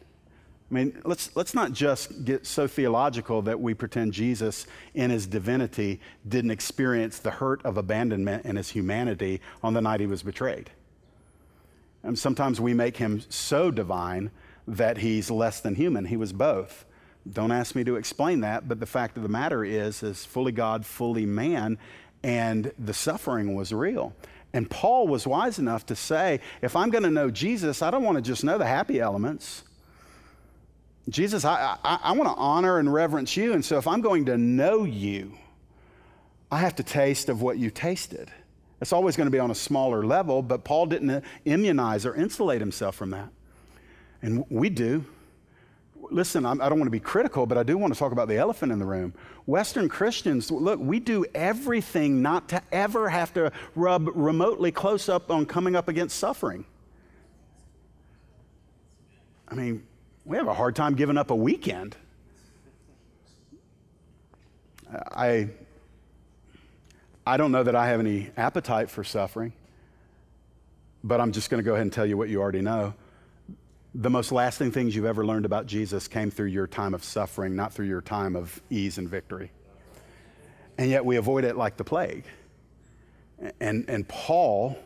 [0.72, 5.28] I mean, let's, let's not just get so theological that we pretend Jesus, in his
[5.28, 10.24] divinity, didn't experience the hurt of abandonment in his humanity on the night he was
[10.24, 10.72] betrayed.
[12.02, 14.32] And sometimes we make him so divine
[14.68, 16.06] that he's less than human.
[16.06, 16.84] He was both.
[17.34, 20.52] Don't ask me to explain that, but the fact of the matter is, is fully
[20.52, 21.78] God, fully man,
[22.24, 24.14] and the suffering was real.
[24.54, 28.04] And Paul was wise enough to say, if I'm going to know Jesus, I don't
[28.04, 29.64] want to just know the happy elements.
[31.10, 33.54] Jesus, I, I, I want to honor and reverence you.
[33.54, 35.38] And so if I'm going to know you,
[36.52, 38.32] I have to taste of what you tasted.
[38.82, 42.62] It's always going to be on a smaller level, but Paul didn't immunize or insulate
[42.62, 43.30] himself from that.
[44.22, 45.06] And we do
[46.12, 48.12] listen, I'm, I do not want to be critical, but I do want to talk
[48.12, 49.14] about the elephant in the room.
[49.46, 55.32] Western Christians, look, we do everything not to ever have to rub remotely close up
[55.32, 56.66] on coming up against suffering.
[59.48, 59.86] I mean,
[60.26, 61.96] we have a hard time giving up a weekend.
[64.92, 65.50] I,
[67.26, 69.54] I don't know that I have any appetite for suffering,
[71.04, 72.94] but I'm just going to go ahead and tell you what you already know
[74.00, 77.56] the most lasting things you've ever learned about Jesus came through your time of suffering,
[77.56, 79.52] not through your time of ease and victory.
[80.78, 82.24] And yet we avoid it like the plague.
[83.60, 84.78] And, and Paul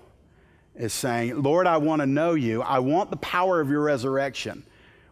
[0.75, 2.61] is saying, Lord, I want to know you.
[2.61, 4.63] I want the power of your resurrection.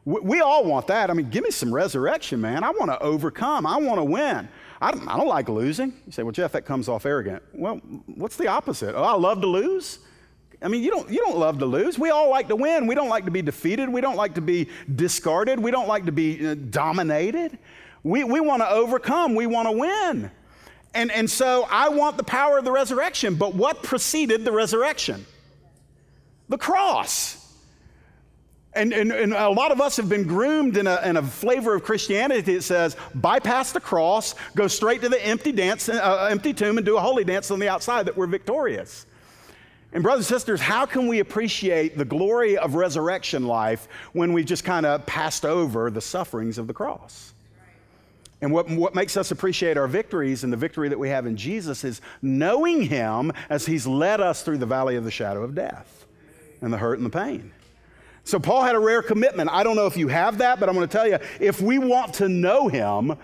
[0.05, 1.09] We, we all want that.
[1.09, 2.63] I mean, give me some resurrection, man.
[2.63, 4.47] I want to overcome, I want to win.
[4.81, 5.91] I don't, I don't like losing.
[6.05, 7.43] You say, well, Jeff, that comes off arrogant.
[7.51, 7.81] Well,
[8.15, 8.95] what's the opposite?
[8.95, 9.99] Oh, I love to lose?
[10.61, 11.97] I mean, you don't, you don't love to lose.
[11.97, 12.85] We all like to win.
[12.85, 13.87] We don't like to be defeated.
[13.87, 15.59] We don't like to be discarded.
[15.59, 17.57] We don't like to be uh, dominated.
[18.03, 19.35] We, we want to overcome.
[19.35, 20.31] We want to win.
[20.93, 23.35] And, and so I want the power of the resurrection.
[23.35, 25.25] But what preceded the resurrection?
[26.49, 27.37] The cross.
[28.73, 31.73] And, and, and, a lot of us have been groomed in a, in a, flavor
[31.73, 36.53] of Christianity that says bypass the cross, go straight to the empty dance, uh, empty
[36.53, 39.07] tomb, and do a holy dance on the outside that we're victorious.
[39.91, 44.45] And, brothers and sisters, how can we appreciate the glory of resurrection life when we've
[44.45, 47.33] just kind of passed over the sufferings of the cross?
[48.41, 51.35] And what, what makes us appreciate our victories and the victory that we have in
[51.35, 55.55] Jesus is knowing Him as He's led us through the valley of the shadow of
[55.55, 56.05] death
[56.61, 57.51] and the hurt and the pain.
[58.23, 59.49] So Paul had a rare commitment.
[59.51, 61.79] I don't know if you have that, but I'm going to tell you if we
[61.79, 63.17] want to know Him,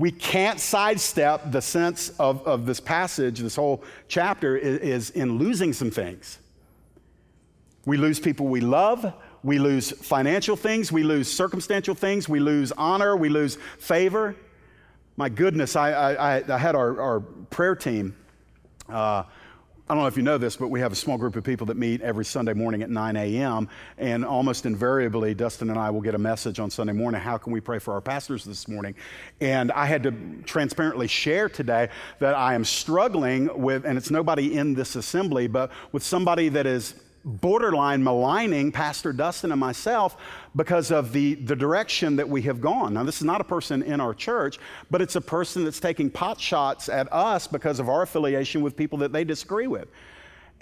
[0.00, 5.36] we can't sidestep the sense of, of this passage, this whole chapter is, is in
[5.36, 6.38] losing some things.
[7.84, 9.12] We lose people we love.
[9.42, 10.90] We lose financial things.
[10.90, 12.30] We lose circumstantial things.
[12.30, 13.14] We lose honor.
[13.14, 14.36] We lose favor.
[15.18, 18.16] My goodness, I, I, I had our, our, prayer team.
[18.88, 19.24] Uh,
[19.90, 21.66] I don't know if you know this, but we have a small group of people
[21.66, 23.68] that meet every Sunday morning at 9 a.m.
[23.98, 27.52] And almost invariably, Dustin and I will get a message on Sunday morning how can
[27.52, 28.94] we pray for our pastors this morning?
[29.40, 30.12] And I had to
[30.44, 31.88] transparently share today
[32.20, 36.66] that I am struggling with, and it's nobody in this assembly, but with somebody that
[36.66, 40.16] is borderline maligning Pastor Dustin and myself
[40.56, 42.94] because of the, the direction that we have gone.
[42.94, 44.58] Now, this is not a person in our church,
[44.90, 48.76] but it's a person that's taking pot shots at us because of our affiliation with
[48.76, 49.88] people that they disagree with.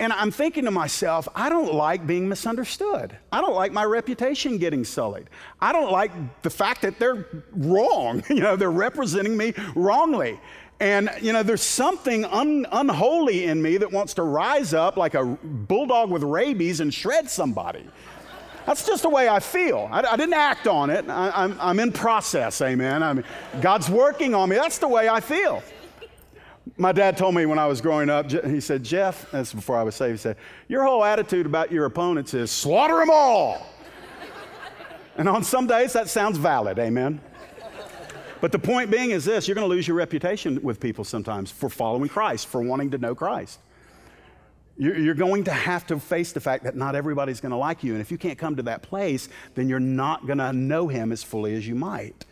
[0.01, 3.17] And I'm thinking to myself, I don't like being misunderstood.
[3.33, 5.29] I don't like my reputation getting sullied.
[5.61, 8.23] I don't like the fact that they're wrong.
[8.29, 10.39] You know, they're representing me wrongly.
[10.81, 15.15] And, you know, there's something un- unholy in me that wants to rise up like
[15.15, 17.85] a bulldog with rabies and shred somebody.
[18.65, 19.89] That's just the way I feel.
[19.91, 21.09] I, I didn't act on it.
[21.09, 23.03] I, am I'm, I'm in process, amen.
[23.03, 23.25] I mean,
[23.61, 24.57] God's working on me.
[24.57, 25.63] That's the way I feel.
[26.77, 29.83] My dad told me when I was growing up, he said, Jeff, that's before I
[29.83, 30.37] was saved, he said,
[30.69, 33.67] Your whole attitude about your opponents is slaughter them all.
[35.17, 37.21] and on some days that sounds valid, amen.
[38.41, 41.51] But the point being is this you're going to lose your reputation with people sometimes
[41.51, 43.59] for following Christ, for wanting to know Christ.
[44.81, 47.95] You're going to have to face the fact that not everybody's going to like you.
[47.95, 51.11] And if you can't come to that place, then you're not going to know Him
[51.11, 52.25] as fully as you might.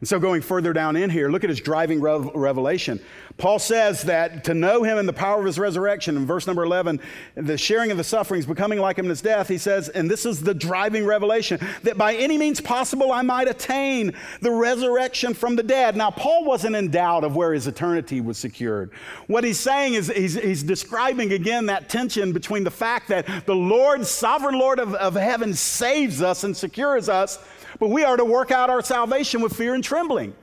[0.00, 3.00] And so, going further down in here, look at his driving revelation.
[3.38, 6.64] Paul says that to know him and the power of his resurrection, in verse number
[6.64, 7.00] 11,
[7.34, 10.24] the sharing of the sufferings, becoming like him in his death, he says, and this
[10.24, 15.56] is the driving revelation, that by any means possible I might attain the resurrection from
[15.56, 15.96] the dead.
[15.96, 18.90] Now, Paul wasn't in doubt of where his eternity was secured.
[19.26, 23.56] What he's saying is he's, he's describing again that tension between the fact that the
[23.56, 27.38] Lord, sovereign Lord of, of heaven, saves us and secures us
[27.78, 30.34] but we are to work out our salvation with fear and trembling.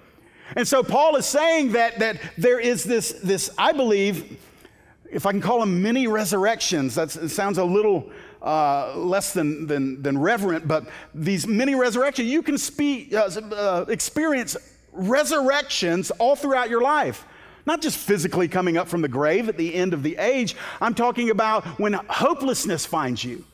[0.56, 4.40] And so Paul is saying that, that there is this, this, I believe,
[5.12, 10.02] if I can call them mini resurrections, that sounds a little uh, less than, than,
[10.02, 14.58] than reverent, but these mini resurrections, you can speak, uh, uh, experience
[14.92, 17.26] resurrections all throughout your life.
[17.66, 20.56] Not just physically coming up from the grave at the end of the age.
[20.82, 23.46] I'm talking about when hopelessness finds you,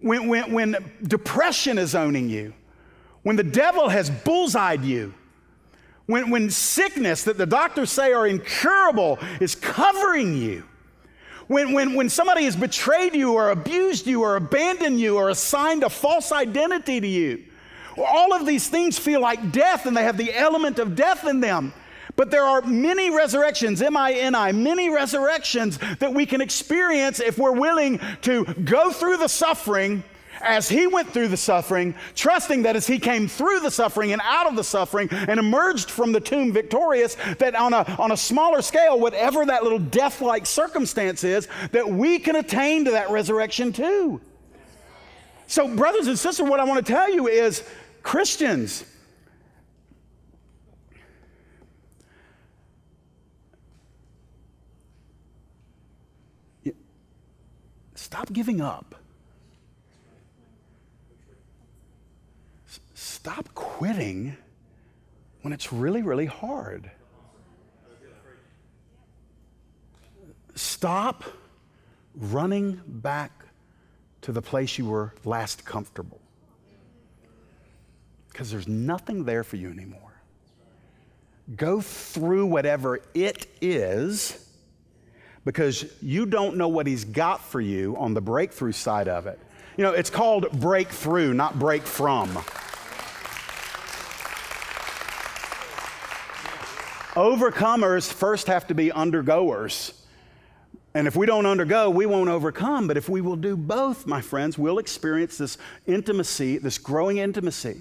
[0.00, 2.52] when, when, when depression is owning you,
[3.26, 5.12] when the devil has bullseyed you,
[6.06, 10.62] when, when sickness that the doctors say are incurable is covering you,
[11.48, 15.82] when, when, when somebody has betrayed you or abused you or abandoned you or assigned
[15.82, 17.44] a false identity to you,
[17.98, 21.40] all of these things feel like death and they have the element of death in
[21.40, 21.72] them.
[22.14, 27.18] But there are many resurrections, M I N I, many resurrections that we can experience
[27.18, 30.04] if we're willing to go through the suffering
[30.46, 34.22] as he went through the suffering, trusting that as he came through the suffering and
[34.24, 38.16] out of the suffering and emerged from the tomb victorious, that on a, on a
[38.16, 43.10] smaller scale, whatever that little death like circumstance is, that we can attain to that
[43.10, 44.20] resurrection too.
[45.48, 47.62] So, brothers and sisters, what I want to tell you is
[48.02, 48.84] Christians,
[57.94, 58.94] stop giving up.
[63.26, 64.36] Stop quitting
[65.42, 66.88] when it's really, really hard.
[70.54, 71.24] Stop
[72.14, 73.32] running back
[74.20, 76.20] to the place you were last comfortable.
[78.28, 80.22] Because there's nothing there for you anymore.
[81.56, 84.48] Go through whatever it is
[85.44, 89.40] because you don't know what He's got for you on the breakthrough side of it.
[89.76, 92.38] You know, it's called breakthrough, not break from.
[97.16, 99.94] Overcomers first have to be undergoers.
[100.92, 102.86] And if we don't undergo, we won't overcome.
[102.86, 105.56] But if we will do both, my friends, we'll experience this
[105.86, 107.80] intimacy, this growing intimacy.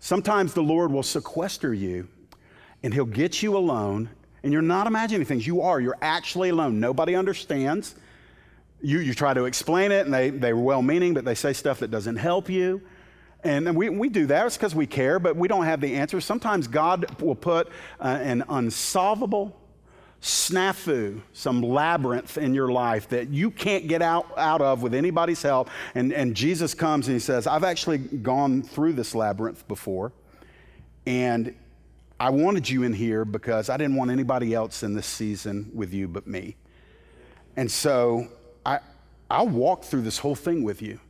[0.00, 2.08] Sometimes the Lord will sequester you
[2.82, 4.08] and He'll get you alone.
[4.42, 5.46] And you're not imagining things.
[5.46, 5.78] You are.
[5.80, 6.80] You're actually alone.
[6.80, 7.94] Nobody understands.
[8.82, 11.80] You, you try to explain it, and they, they're well meaning, but they say stuff
[11.80, 12.82] that doesn't help you.
[13.44, 14.46] And we, we do that.
[14.46, 16.24] It's because we care, but we don't have the answers.
[16.24, 17.68] Sometimes God will put
[18.00, 19.54] uh, an unsolvable
[20.22, 25.42] snafu, some labyrinth in your life that you can't get out, out of with anybody's
[25.42, 25.68] help.
[25.94, 30.12] And, and Jesus comes and he says, I've actually gone through this labyrinth before.
[31.06, 31.54] And
[32.18, 35.92] I wanted you in here because I didn't want anybody else in this season with
[35.92, 36.56] you but me.
[37.56, 38.28] And so
[38.64, 38.78] I,
[39.28, 41.00] I'll walk through this whole thing with you,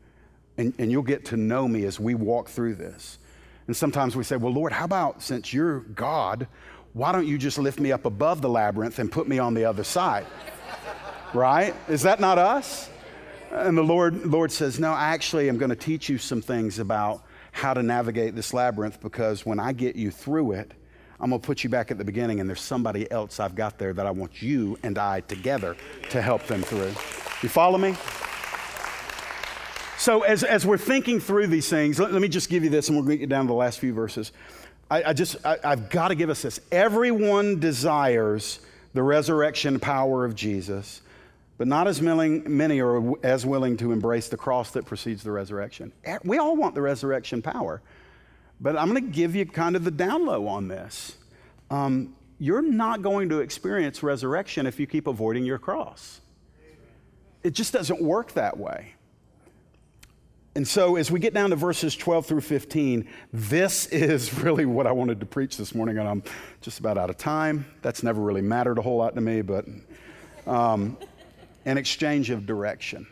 [0.57, 3.19] and, and you'll get to know me as we walk through this.
[3.67, 6.47] And sometimes we say, Well, Lord, how about since you're God,
[6.93, 9.65] why don't you just lift me up above the labyrinth and put me on the
[9.65, 10.27] other side?
[11.35, 11.75] right?
[11.89, 12.89] Is that not us?
[13.51, 17.25] And the Lord, Lord says, No, actually, I'm going to teach you some things about
[17.53, 20.73] how to navigate this labyrinth because when I get you through it,
[21.21, 23.79] I'm going to put you back at the beginning, and there's somebody else I've got
[23.79, 25.77] there that I want you and I together
[26.11, 26.93] to help them through.
[27.43, 27.95] You follow me?
[29.99, 32.89] So, as, as we're thinking through these things, let, let me just give you this,
[32.89, 34.33] and we'll get down to the last few verses.
[34.91, 36.61] I, I just, I, I've got to give us this.
[36.71, 38.61] Everyone desires
[38.93, 41.01] the resurrection power of Jesus,
[41.59, 45.31] but not as willing, many are as willing to embrace the cross that precedes the
[45.31, 45.93] resurrection.
[46.25, 47.81] We all want the resurrection power.
[48.61, 51.17] But I'm going to give you kind of the down low on this.
[51.71, 56.21] Um, you're not going to experience resurrection if you keep avoiding your cross.
[57.43, 58.95] It just doesn't work that way.
[60.57, 64.87] And so, as we get down to verses 12 through 15, this is really what
[64.87, 66.23] I wanted to preach this morning, and I'm
[66.61, 67.67] just about out of time.
[67.83, 69.67] That's never really mattered a whole lot to me, but
[70.47, 70.97] um,
[71.65, 73.07] an exchange of direction.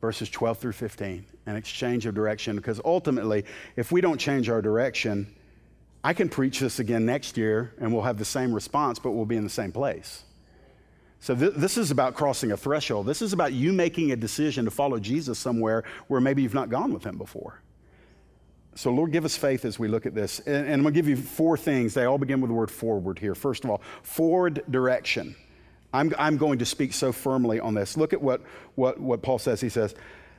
[0.00, 3.44] Verses 12 through 15 an exchange of direction because ultimately,
[3.76, 5.34] if we don't change our direction,
[6.04, 9.24] I can preach this again next year and we'll have the same response, but we'll
[9.24, 10.24] be in the same place.
[11.20, 13.06] So, th- this is about crossing a threshold.
[13.06, 16.70] This is about you making a decision to follow Jesus somewhere where maybe you've not
[16.70, 17.60] gone with him before.
[18.74, 20.38] So, Lord, give us faith as we look at this.
[20.40, 21.94] And, and I'm going to give you four things.
[21.94, 23.34] They all begin with the word forward here.
[23.34, 25.34] First of all, forward direction.
[25.92, 27.96] I'm, I'm going to speak so firmly on this.
[27.96, 28.42] Look at what,
[28.76, 29.60] what, what Paul says.
[29.60, 29.96] He says,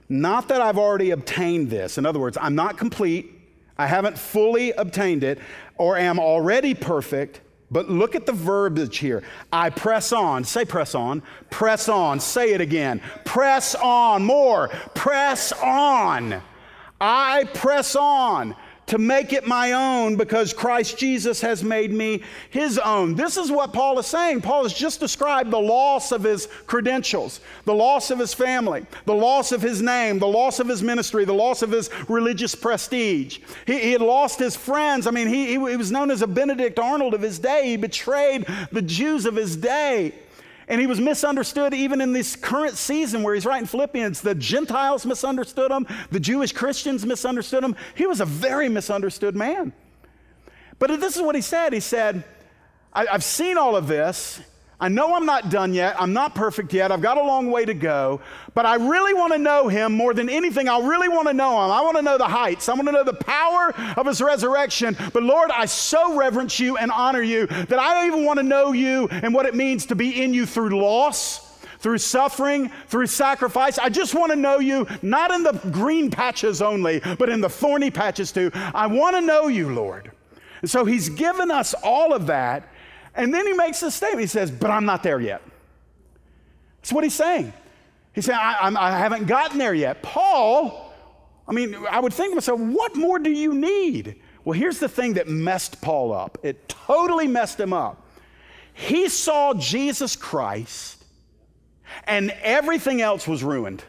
[0.07, 1.97] not that I've already obtained this.
[1.97, 3.31] In other words, I'm not complete.
[3.77, 5.39] I haven't fully obtained it
[5.77, 7.41] or am already perfect.
[7.71, 9.23] But look at the verbiage here.
[9.53, 10.43] I press on.
[10.43, 11.21] Say press on.
[11.49, 12.19] Press on.
[12.19, 13.01] Say it again.
[13.25, 14.25] Press on.
[14.25, 14.69] More.
[14.95, 16.41] Press on.
[16.99, 18.55] I press on
[18.89, 23.13] to make it my own because Christ Jesus has made me his own.
[23.13, 24.41] This is what Paul is saying.
[24.41, 29.13] Paul has just described the loss of his credentials, the loss of his family, the
[29.13, 33.39] loss of his name, the loss of his ministry, the loss of his religious prestige.
[33.67, 35.05] He, he had lost his friends.
[35.05, 37.67] I mean, he, he was known as a Benedict Arnold of his day.
[37.67, 40.13] He betrayed the Jews of his day.
[40.69, 44.21] And he was misunderstood even in this current season where he's writing Philippians.
[44.21, 47.75] The Gentiles misunderstood him, the Jewish Christians misunderstood him.
[47.95, 49.73] He was a very misunderstood man.
[50.77, 52.23] But this is what he said He said,
[52.93, 54.41] I've seen all of this,
[54.81, 55.99] I know I'm not done yet.
[55.99, 56.89] I'm not perfect yet.
[56.89, 58.21] I've got a long way to go.
[58.53, 60.69] But I really want to know him more than anything.
[60.69, 61.71] I really want to know him.
[61.71, 62.69] I want to know the heights.
[62.69, 64.95] I want to know the power of his resurrection.
[65.13, 68.43] But Lord, I so reverence you and honor you that I don't even want to
[68.43, 71.47] know you and what it means to be in you through loss
[71.79, 73.79] through suffering, through sacrifice.
[73.79, 77.49] I just want to know you, not in the green patches only, but in the
[77.49, 78.51] thorny patches too.
[78.53, 80.11] I want to know you, Lord.
[80.61, 82.68] And so he's given us all of that.
[83.15, 84.21] And then he makes this statement.
[84.21, 85.41] He says, But I'm not there yet.
[86.81, 87.53] That's what he's saying.
[88.13, 90.01] He's saying, I, I haven't gotten there yet.
[90.01, 90.93] Paul,
[91.47, 94.21] I mean, I would think to myself, What more do you need?
[94.43, 96.37] Well, here's the thing that messed Paul up.
[96.43, 98.05] It totally messed him up.
[98.73, 101.03] He saw Jesus Christ,
[102.05, 103.83] and everything else was ruined.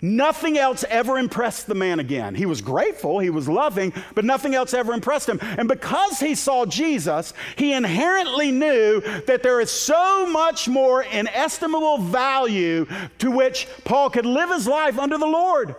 [0.00, 2.34] Nothing else ever impressed the man again.
[2.34, 5.38] He was grateful, he was loving, but nothing else ever impressed him.
[5.40, 11.98] And because he saw Jesus, he inherently knew that there is so much more inestimable
[11.98, 12.86] value
[13.18, 15.74] to which Paul could live his life under the Lord.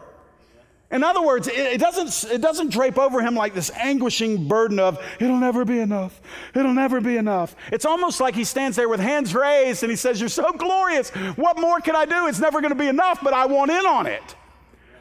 [0.89, 5.03] In other words, it, doesn't, it doesn't drape over him like this anguishing burden of,
[5.19, 6.21] it'll never be enough.
[6.55, 7.57] It'll never be enough.
[7.73, 11.09] It's almost like he stands there with hands raised and he says, You're so glorious.
[11.35, 12.27] What more can I do?
[12.27, 14.35] It's never going to be enough, but I want in on it.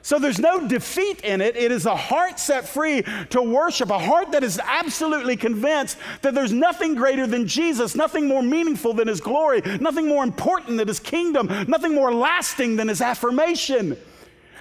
[0.03, 1.57] So there's no defeat in it.
[1.57, 6.33] It is a heart set free to worship, a heart that is absolutely convinced that
[6.33, 10.87] there's nothing greater than Jesus, nothing more meaningful than his glory, nothing more important than
[10.87, 13.97] his kingdom, nothing more lasting than his affirmation.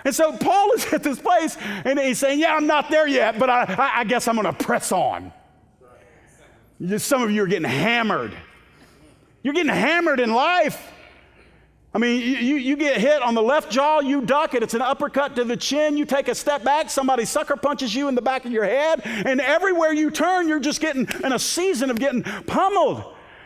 [0.06, 3.38] And so Paul is at this place and he's saying, Yeah, I'm not there yet,
[3.38, 5.34] but I, I, I guess I'm going to press on.
[6.98, 8.34] Some of you are getting hammered.
[9.42, 10.92] You're getting hammered in life.
[11.94, 14.62] I mean, you, you get hit on the left jaw, you duck it.
[14.62, 15.96] It's an uppercut to the chin.
[15.96, 19.02] You take a step back, somebody sucker punches you in the back of your head,
[19.06, 23.02] and everywhere you turn, you're just getting in a season of getting pummeled.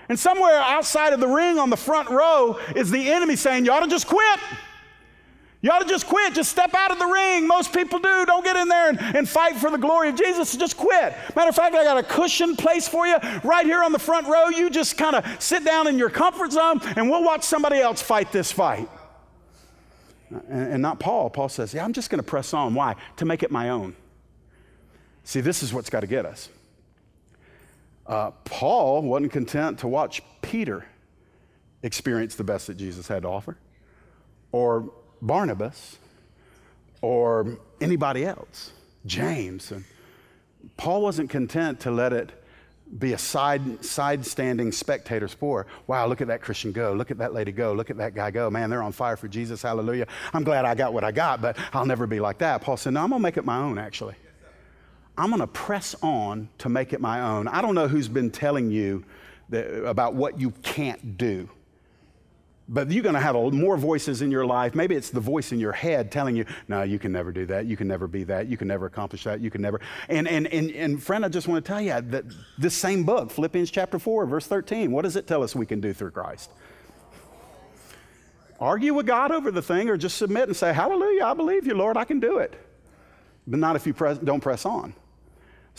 [0.10, 3.72] And somewhere outside of the ring on the front row is the enemy saying, You
[3.72, 4.40] ought to just quit.
[5.62, 6.34] You ought to just quit.
[6.34, 7.46] Just step out of the ring.
[7.46, 8.26] Most people do.
[8.26, 10.56] Don't get in there and, and fight for the glory of Jesus.
[10.56, 11.14] Just quit.
[11.36, 14.28] Matter of fact, I got a cushion place for you right here on the front
[14.28, 14.48] row.
[14.48, 18.02] You just kind of sit down in your comfort zone and we'll watch somebody else
[18.02, 18.88] fight this fight.
[20.30, 21.30] And, and not Paul.
[21.30, 22.74] Paul says, Yeah, I'm just going to press on.
[22.74, 22.96] Why?
[23.18, 23.96] To make it my own.
[25.26, 26.48] See, this is what's got to get us.
[28.08, 30.86] Uh, Paul wasn't content to watch Peter
[31.84, 33.58] experience the best that Jesus had to offer
[34.52, 34.92] or
[35.22, 35.98] Barnabas
[37.02, 38.72] or anybody else,
[39.06, 39.72] James.
[39.72, 39.84] And
[40.78, 42.32] Paul wasn't content to let it
[42.98, 45.68] be a side, side standing spectator sport.
[45.86, 46.94] Wow, look at that Christian go.
[46.94, 47.74] Look at that lady go.
[47.74, 48.50] Look at that guy go.
[48.50, 49.62] Man, they're on fire for Jesus.
[49.62, 50.08] Hallelujah.
[50.34, 52.62] I'm glad I got what I got, but I'll never be like that.
[52.62, 54.16] Paul said, No, I'm going to make it my own, actually.
[55.18, 57.48] I'm going to press on to make it my own.
[57.48, 59.04] I don't know who's been telling you
[59.50, 61.50] that, about what you can't do.
[62.72, 64.76] But you're going to have more voices in your life.
[64.76, 67.66] Maybe it's the voice in your head telling you, no, you can never do that.
[67.66, 68.48] You can never be that.
[68.48, 69.40] You can never accomplish that.
[69.40, 69.82] You can never.
[70.08, 72.26] And, and, and, and friend, I just want to tell you that
[72.60, 75.82] this same book, Philippians chapter 4, verse 13, what does it tell us we can
[75.82, 76.52] do through Christ?
[78.60, 81.74] Argue with God over the thing or just submit and say, Hallelujah, I believe you,
[81.74, 82.54] Lord, I can do it.
[83.48, 84.94] But not if you press, don't press on.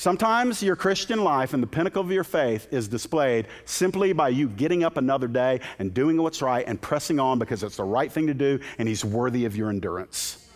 [0.00, 4.48] Sometimes your Christian life and the pinnacle of your faith is displayed simply by you
[4.48, 8.10] getting up another day and doing what's right and pressing on because it's the right
[8.10, 10.48] thing to do and He's worthy of your endurance.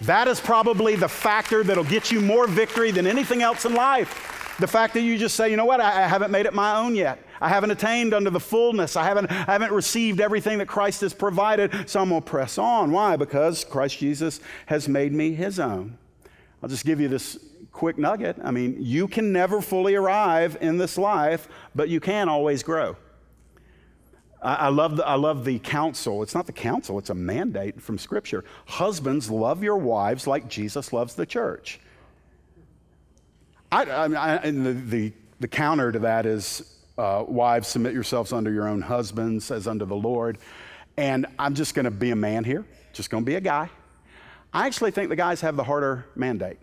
[0.00, 4.56] That is probably the factor that'll get you more victory than anything else in life.
[4.58, 6.78] The fact that you just say, you know what, I, I haven't made it my
[6.78, 7.22] own yet.
[7.42, 8.96] I haven't attained under the fullness.
[8.96, 12.56] I haven't, I haven't received everything that Christ has provided, so I'm going to press
[12.56, 12.92] on.
[12.92, 13.16] Why?
[13.16, 15.98] Because Christ Jesus has made me his own.
[16.62, 17.38] I'll just give you this
[17.78, 18.36] quick nugget.
[18.42, 22.96] I mean, you can never fully arrive in this life, but you can always grow.
[24.42, 26.24] I, I, love the, I love the counsel.
[26.24, 28.44] It's not the counsel, it's a mandate from Scripture.
[28.66, 31.78] Husbands, love your wives like Jesus loves the church.
[33.70, 38.50] I, I, and the, the, the, counter to that is uh, wives, submit yourselves under
[38.50, 40.38] your own husbands as under the Lord.
[40.96, 43.70] And I'm just going to be a man here, just going to be a guy.
[44.52, 46.58] I actually think the guys have the harder mandate.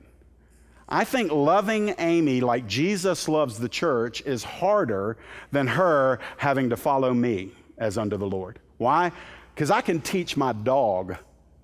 [0.87, 5.17] I think loving Amy like Jesus loves the church is harder
[5.51, 8.59] than her having to follow me as under the Lord.
[8.77, 9.11] Why?
[9.53, 11.15] Because I can teach my dog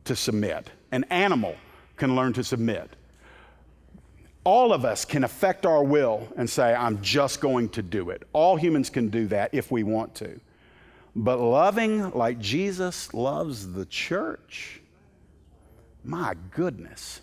[0.06, 1.56] to submit, an animal
[1.98, 2.90] can learn to submit.
[4.44, 8.24] All of us can affect our will and say, I'm just going to do it.
[8.34, 10.40] All humans can do that if we want to.
[11.16, 14.82] But loving like Jesus loves the church,
[16.04, 17.22] my goodness.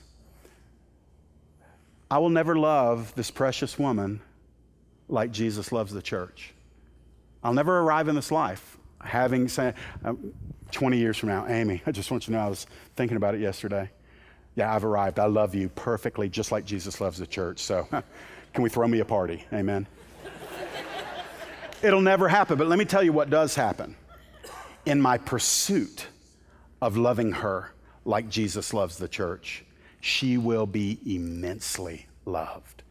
[2.10, 4.20] I will never love this precious woman
[5.08, 6.54] like Jesus loves the church.
[7.42, 10.14] I'll never arrive in this life having said, uh,
[10.72, 13.34] 20 years from now, Amy, I just want you to know I was thinking about
[13.34, 13.90] it yesterday.
[14.54, 15.18] Yeah, I've arrived.
[15.18, 17.60] I love you perfectly, just like Jesus loves the church.
[17.60, 17.86] So,
[18.52, 19.44] can we throw me a party?
[19.52, 19.86] Amen.
[21.80, 23.94] It'll never happen, but let me tell you what does happen.
[24.84, 26.08] In my pursuit
[26.82, 27.70] of loving her
[28.04, 29.64] like Jesus loves the church,
[30.00, 32.82] she will be immensely loved.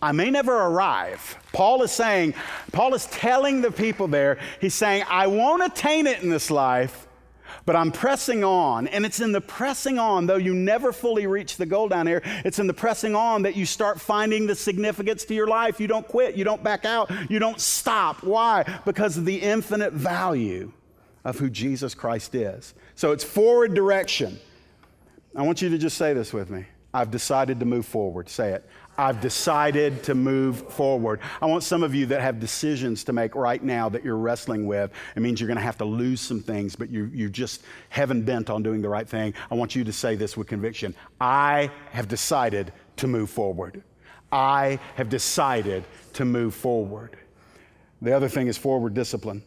[0.00, 1.36] I may never arrive.
[1.52, 2.34] Paul is saying,
[2.72, 7.06] Paul is telling the people there, he's saying, I won't attain it in this life,
[7.64, 8.86] but I'm pressing on.
[8.88, 12.20] And it's in the pressing on, though you never fully reach the goal down here,
[12.44, 15.80] it's in the pressing on that you start finding the significance to your life.
[15.80, 18.22] You don't quit, you don't back out, you don't stop.
[18.22, 18.80] Why?
[18.84, 20.72] Because of the infinite value
[21.24, 22.74] of who Jesus Christ is.
[22.94, 24.38] So it's forward direction.
[25.36, 26.64] I want you to just say this with me.
[26.94, 28.28] I've decided to move forward.
[28.28, 28.68] Say it.
[28.96, 31.18] I've decided to move forward.
[31.42, 34.64] I want some of you that have decisions to make right now that you're wrestling
[34.64, 34.92] with.
[35.16, 38.22] It means you're going to have to lose some things, but you, you just haven't
[38.22, 39.34] bent on doing the right thing.
[39.50, 43.82] I want you to say this with conviction I have decided to move forward.
[44.30, 47.16] I have decided to move forward.
[48.02, 49.42] The other thing is forward discipline.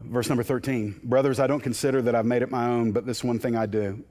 [0.00, 3.22] Verse number 13 Brothers, I don't consider that I've made it my own, but this
[3.22, 4.04] one thing I do.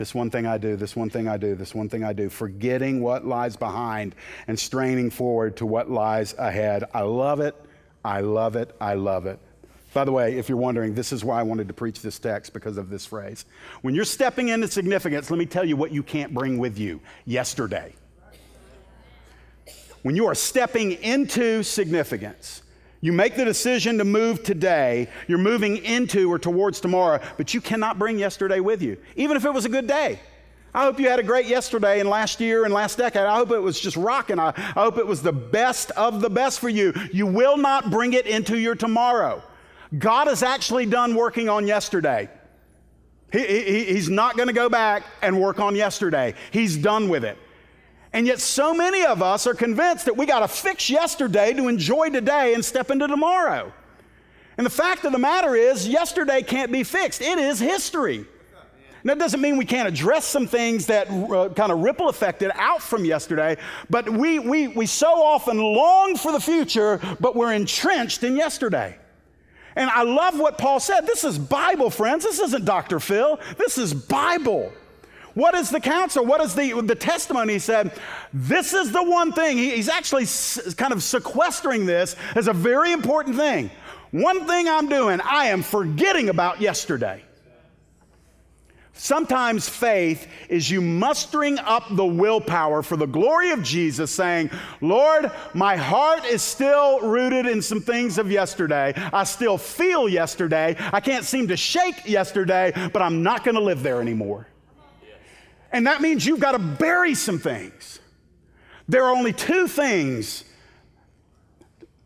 [0.00, 2.30] This one thing I do, this one thing I do, this one thing I do,
[2.30, 4.14] forgetting what lies behind
[4.48, 6.84] and straining forward to what lies ahead.
[6.94, 7.54] I love it.
[8.02, 8.74] I love it.
[8.80, 9.38] I love it.
[9.92, 12.54] By the way, if you're wondering, this is why I wanted to preach this text
[12.54, 13.44] because of this phrase.
[13.82, 17.02] When you're stepping into significance, let me tell you what you can't bring with you
[17.26, 17.92] yesterday.
[20.00, 22.62] When you are stepping into significance,
[23.00, 25.08] You make the decision to move today.
[25.26, 29.44] You're moving into or towards tomorrow, but you cannot bring yesterday with you, even if
[29.44, 30.20] it was a good day.
[30.72, 33.22] I hope you had a great yesterday and last year and last decade.
[33.22, 34.38] I hope it was just rocking.
[34.38, 36.92] I, I hope it was the best of the best for you.
[37.12, 39.42] You will not bring it into your tomorrow.
[39.98, 42.28] God is actually done working on yesterday.
[43.32, 46.34] He, he, he's not going to go back and work on yesterday.
[46.52, 47.36] He's done with it.
[48.12, 51.68] And yet, so many of us are convinced that we got to fix yesterday to
[51.68, 53.72] enjoy today and step into tomorrow.
[54.56, 58.26] And the fact of the matter is, yesterday can't be fixed, it is history.
[59.02, 62.50] And that doesn't mean we can't address some things that uh, kind of ripple affected
[62.54, 63.56] out from yesterday,
[63.88, 68.98] but we, we, we so often long for the future, but we're entrenched in yesterday.
[69.76, 71.06] And I love what Paul said.
[71.06, 72.24] This is Bible, friends.
[72.24, 73.00] This isn't Dr.
[73.00, 73.40] Phil.
[73.56, 74.72] This is Bible.
[75.34, 76.24] What is the counsel?
[76.24, 77.54] What is the, the testimony?
[77.54, 77.92] He said,
[78.32, 79.56] This is the one thing.
[79.56, 83.70] He, he's actually s- kind of sequestering this as a very important thing.
[84.10, 87.22] One thing I'm doing, I am forgetting about yesterday.
[88.92, 94.50] Sometimes faith is you mustering up the willpower for the glory of Jesus, saying,
[94.82, 98.92] Lord, my heart is still rooted in some things of yesterday.
[99.10, 100.76] I still feel yesterday.
[100.92, 104.46] I can't seem to shake yesterday, but I'm not going to live there anymore.
[105.72, 108.00] And that means you've got to bury some things.
[108.88, 110.44] There are only two things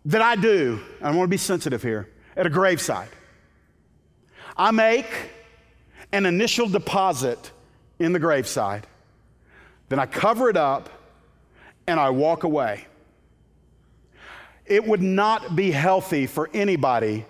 [0.05, 3.09] that I do, I want to be sensitive here, at a graveside.
[4.57, 5.07] I make
[6.12, 7.51] an initial deposit
[7.99, 8.87] in the graveside,
[9.89, 10.91] then I cover it up
[11.87, 12.87] and I walk away.
[14.67, 17.25] It would not be healthy for anybody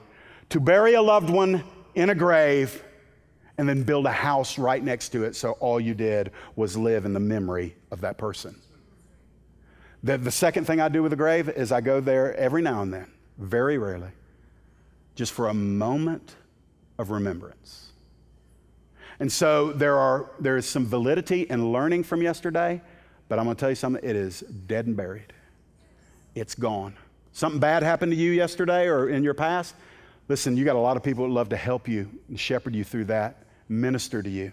[0.51, 1.64] to bury a loved one
[1.95, 2.82] in a grave
[3.59, 7.05] and then build a house right next to it so all you did was live
[7.05, 8.55] in the memory of that person.
[10.02, 12.82] The, the second thing I do with a grave is I go there every now
[12.82, 14.11] and then, very rarely,
[15.14, 16.34] just for a moment
[16.98, 17.92] of remembrance.
[19.20, 22.82] And so there, are, there is some validity in learning from yesterday,
[23.28, 25.32] but I'm going to tell you something it is dead and buried.
[26.34, 26.94] It's gone.
[27.32, 29.74] Something bad happened to you yesterday or in your past.
[30.28, 32.82] Listen, you got a lot of people that love to help you and shepherd you
[32.82, 34.53] through that minister to you.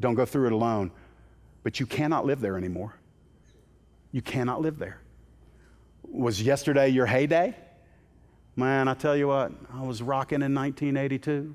[0.00, 0.90] Don't go through it alone.
[1.62, 2.94] But you cannot live there anymore.
[4.12, 5.00] You cannot live there.
[6.02, 7.56] Was yesterday your heyday?
[8.56, 11.54] Man, I tell you what, I was rocking in 1982.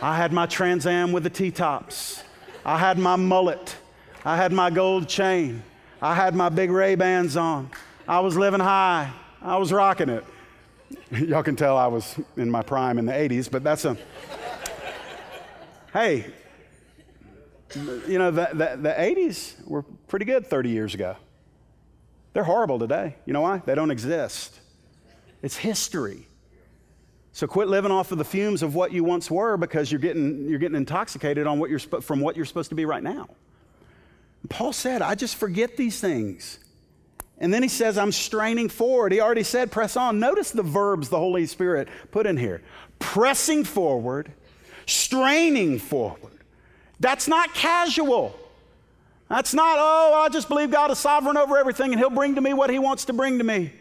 [0.00, 2.22] I had my Trans Am with the T tops.
[2.64, 3.76] I had my mullet.
[4.24, 5.62] I had my gold chain.
[6.00, 7.70] I had my big Ray Bans on.
[8.08, 9.12] I was living high.
[9.42, 10.24] I was rocking it.
[11.10, 13.98] Y'all can tell I was in my prime in the 80s, but that's a
[15.92, 16.26] hey,
[17.74, 21.16] you know, the, the, the 80s were pretty good 30 years ago.
[22.32, 23.16] They're horrible today.
[23.26, 23.58] You know why?
[23.58, 24.58] They don't exist.
[25.42, 26.26] It's history.
[27.32, 30.48] So quit living off of the fumes of what you once were because you're getting,
[30.48, 33.28] you're getting intoxicated on what you're, from what you're supposed to be right now.
[34.48, 36.58] Paul said, I just forget these things.
[37.38, 39.12] And then he says, I'm straining forward.
[39.12, 40.18] He already said, press on.
[40.18, 42.62] Notice the verbs the Holy Spirit put in here
[42.98, 44.32] pressing forward
[44.86, 46.32] straining forward.
[46.98, 48.38] That's not casual.
[49.28, 52.40] That's not, oh, I just believe God is sovereign over everything and He'll bring to
[52.40, 53.72] me what He wants to bring to me.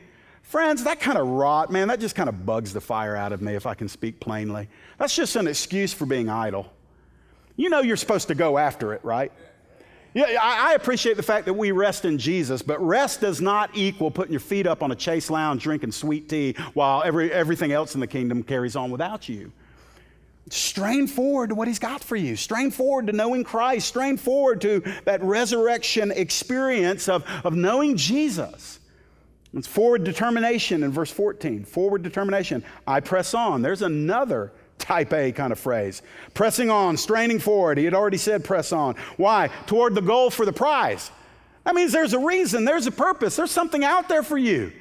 [0.43, 3.41] Friends, that kind of rot, man, that just kind of bugs the fire out of
[3.41, 4.68] me if I can speak plainly.
[4.97, 6.72] That's just an excuse for being idle.
[7.56, 9.32] You know you're supposed to go after it, right?
[10.14, 14.10] Yeah, I, appreciate the fact that we rest in Jesus, but rest does not equal
[14.10, 17.93] putting your feet up on a chase lounge drinking sweet tea while every, everything else
[17.93, 19.52] in the kingdom carries on without you.
[20.54, 22.36] Strain forward to what He's got for you.
[22.36, 23.88] Strain forward to knowing Christ.
[23.88, 28.80] Strain forward to that resurrection experience of, of knowing Jesus.
[29.54, 31.66] It's forward determination in verse 14.
[31.66, 32.64] Forward determination.
[32.86, 33.62] I press on.
[33.62, 36.02] There's another type A kind of phrase.
[36.34, 37.78] Pressing on, straining forward.
[37.78, 38.95] He had already said press on.
[39.18, 39.50] Why?
[39.68, 41.12] Toward the goal for the prize.
[41.64, 44.72] That means there's a reason, there's a purpose, there's something out there for you.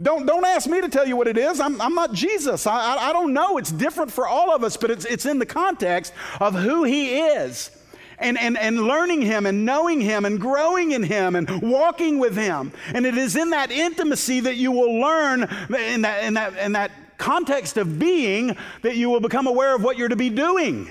[0.00, 1.60] Don't, don't ask me to tell you what it is.
[1.60, 2.66] I'm, I'm not Jesus.
[2.66, 3.58] I, I, I don't know.
[3.58, 7.18] It's different for all of us, but it's, it's in the context of who He
[7.18, 7.70] is.
[8.18, 12.36] And, and, and learning Him and knowing Him and growing in Him and walking with
[12.36, 12.72] Him.
[12.94, 15.42] And it is in that intimacy that you will learn,
[15.76, 19.82] in that, in that, in that context of being, that you will become aware of
[19.82, 20.88] what you're to be doing.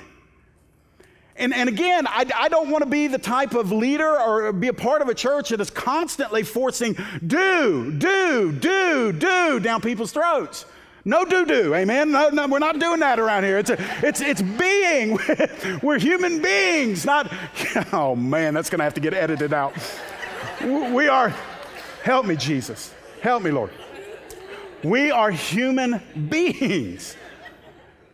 [1.38, 4.68] And, and again, I, I don't want to be the type of leader or be
[4.68, 10.12] a part of a church that is constantly forcing do, do, do, do down people's
[10.12, 10.66] throats.
[11.04, 12.12] No do do, amen.
[12.12, 13.58] No, no, we're not doing that around here.
[13.58, 15.18] It's a, it's it's being.
[15.82, 17.32] we're human beings, not.
[17.92, 19.74] Oh man, that's going to have to get edited out.
[20.62, 21.34] We are.
[22.04, 22.94] Help me, Jesus.
[23.22, 23.72] Help me, Lord.
[24.84, 27.16] We are human beings.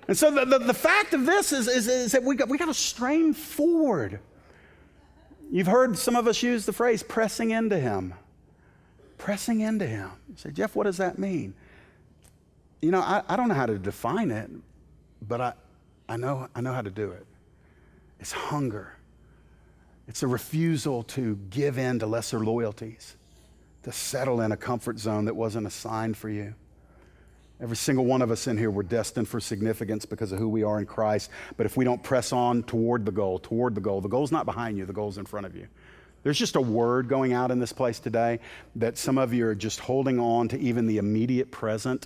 [0.08, 2.58] And so the, the, the fact of this is, is, is that we got, we
[2.58, 4.20] got to strain forward.
[5.52, 8.14] You've heard some of us use the phrase pressing into Him.
[9.18, 10.12] Pressing into Him.
[10.30, 11.54] You say, Jeff, what does that mean?
[12.82, 14.50] You know, I, I don't know how to define it,
[15.28, 15.54] but I,
[16.08, 17.26] I, know, I know how to do it.
[18.20, 18.94] It's hunger,
[20.08, 23.16] it's a refusal to give in to lesser loyalties,
[23.84, 26.56] to settle in a comfort zone that wasn't assigned for you.
[27.60, 30.62] Every single one of us in here, we're destined for significance because of who we
[30.62, 31.32] are in Christ.
[31.56, 34.46] But if we don't press on toward the goal, toward the goal, the goal's not
[34.46, 35.68] behind you, the goal's in front of you.
[36.22, 38.40] There's just a word going out in this place today
[38.76, 42.06] that some of you are just holding on to even the immediate present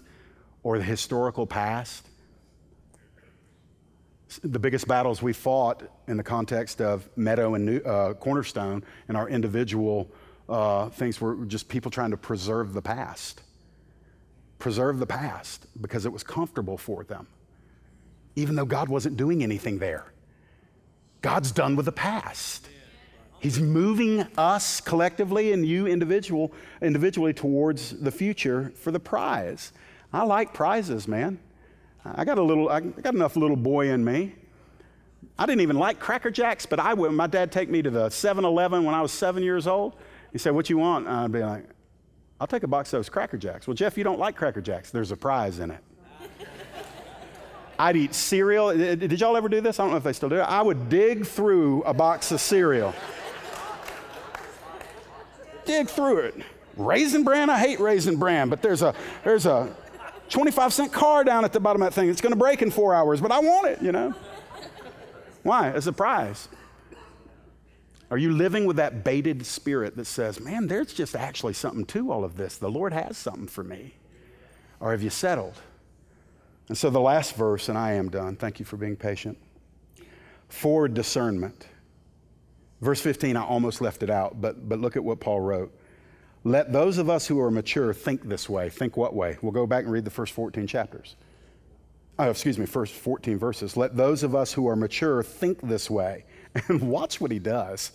[0.63, 2.07] or the historical past.
[4.41, 9.27] The biggest battles we fought in the context of Meadow and uh, Cornerstone and our
[9.27, 10.09] individual
[10.47, 13.41] uh, things were just people trying to preserve the past
[14.61, 17.27] preserve the past because it was comfortable for them,
[18.35, 20.05] even though God wasn't doing anything there.
[21.21, 22.67] God's done with the past.
[23.39, 29.73] He's moving us collectively and you individual, individually towards the future for the prize.
[30.13, 31.39] I like prizes, man.
[32.05, 34.35] I got a little, I got enough little boy in me.
[35.37, 37.11] I didn't even like Cracker Jacks, but I would.
[37.13, 39.95] My dad take me to the 7-Eleven when I was seven years old.
[40.31, 41.65] He said, "What you want?" I'd be like,
[42.41, 43.67] I'll take a box of those Cracker Jacks.
[43.67, 44.89] Well, Jeff, you don't like Cracker Jacks.
[44.89, 45.79] There's a prize in it.
[47.77, 48.69] I'd eat cereal.
[48.69, 49.79] Uh, uh, did y'all ever do this?
[49.79, 50.41] I don't know if they still do it.
[50.41, 52.95] I would dig through a box of cereal.
[55.65, 56.35] dig through it.
[56.77, 59.75] Raisin bran, I hate raisin bran, but there's a there's a
[60.29, 62.09] 25 cent car down at the bottom of that thing.
[62.09, 64.15] It's going to break in four hours, but I want it, you know.
[65.43, 65.69] Why?
[65.69, 66.47] It's a prize.
[68.11, 72.11] Are you living with that baited spirit that says, man, there's just actually something to
[72.11, 72.57] all of this?
[72.57, 73.93] The Lord has something for me.
[74.81, 75.55] Or have you settled?
[76.67, 78.35] And so the last verse, and I am done.
[78.35, 79.37] Thank you for being patient.
[80.49, 81.67] For discernment.
[82.81, 85.73] Verse 15, I almost left it out, but, but look at what Paul wrote.
[86.43, 88.69] Let those of us who are mature think this way.
[88.69, 89.37] Think what way?
[89.41, 91.15] We'll go back and read the first 14 chapters.
[92.19, 93.77] Oh, excuse me, first 14 verses.
[93.77, 96.25] Let those of us who are mature think this way.
[96.67, 97.91] and watch what he does.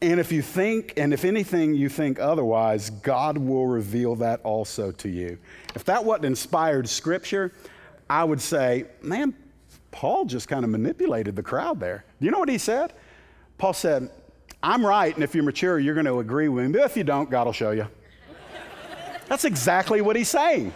[0.00, 4.92] And if you think, and if anything you think otherwise, God will reveal that also
[4.92, 5.38] to you.
[5.74, 7.52] If that wasn't inspired scripture,
[8.08, 9.34] I would say, man,
[9.90, 12.04] Paul just kind of manipulated the crowd there.
[12.20, 12.92] Do you know what he said?
[13.58, 14.10] Paul said,
[14.62, 16.80] I'm right, and if you're mature, you're going to agree with me.
[16.80, 17.88] If you don't, God will show you.
[19.28, 20.72] That's exactly what he's saying.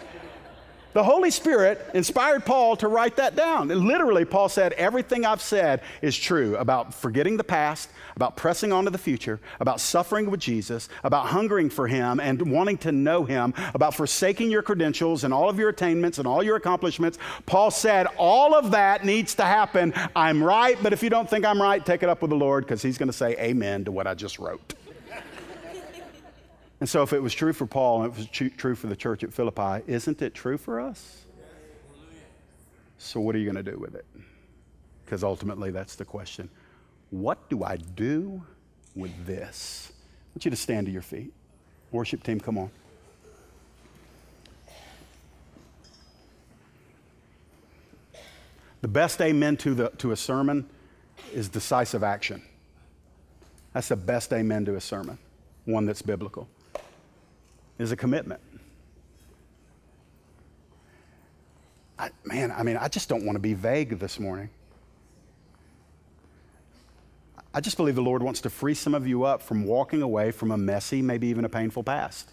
[0.93, 3.71] The Holy Spirit inspired Paul to write that down.
[3.71, 8.71] And literally, Paul said, Everything I've said is true about forgetting the past, about pressing
[8.71, 12.91] on to the future, about suffering with Jesus, about hungering for Him and wanting to
[12.91, 17.17] know Him, about forsaking your credentials and all of your attainments and all your accomplishments.
[17.47, 19.93] Paul said, All of that needs to happen.
[20.15, 22.65] I'm right, but if you don't think I'm right, take it up with the Lord
[22.65, 24.75] because He's going to say amen to what I just wrote.
[26.83, 29.23] And so, if it was true for Paul and it was true for the church
[29.23, 31.23] at Philippi, isn't it true for us?
[32.97, 34.05] So, what are you going to do with it?
[35.05, 36.49] Because ultimately, that's the question.
[37.09, 38.43] What do I do
[38.97, 39.93] with this?
[39.93, 41.31] I want you to stand to your feet.
[41.93, 42.69] Worship team, come on.
[48.81, 50.69] The best amen to, the, to a sermon
[51.33, 52.41] is decisive action.
[53.71, 55.17] That's the best amen to a sermon,
[55.63, 56.49] one that's biblical
[57.77, 58.41] is a commitment.
[61.97, 64.49] I, man, I mean, I just don't want to be vague this morning.
[67.53, 70.31] I just believe the Lord wants to free some of you up from walking away
[70.31, 72.29] from a messy, maybe even a painful past.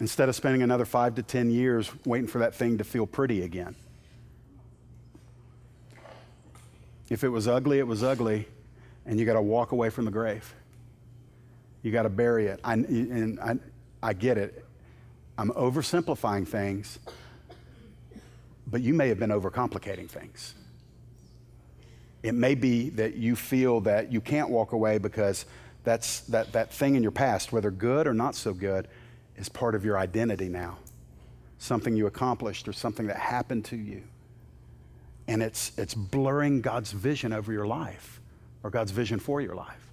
[0.00, 3.42] Instead of spending another five to 10 years waiting for that thing to feel pretty
[3.42, 3.74] again.
[7.08, 8.46] If it was ugly, it was ugly,
[9.06, 10.54] and you got to walk away from the grave.
[11.82, 12.60] You got to bury it.
[12.62, 13.56] I, and I,
[14.02, 14.64] I get it.
[15.38, 16.98] I'm oversimplifying things,
[18.66, 20.54] but you may have been overcomplicating things.
[22.22, 25.46] It may be that you feel that you can't walk away because
[25.84, 28.88] that's, that, that thing in your past, whether good or not so good,
[29.36, 30.76] is part of your identity now.
[31.58, 34.02] Something you accomplished or something that happened to you.
[35.26, 38.20] And it's, it's blurring God's vision over your life
[38.62, 39.89] or God's vision for your life.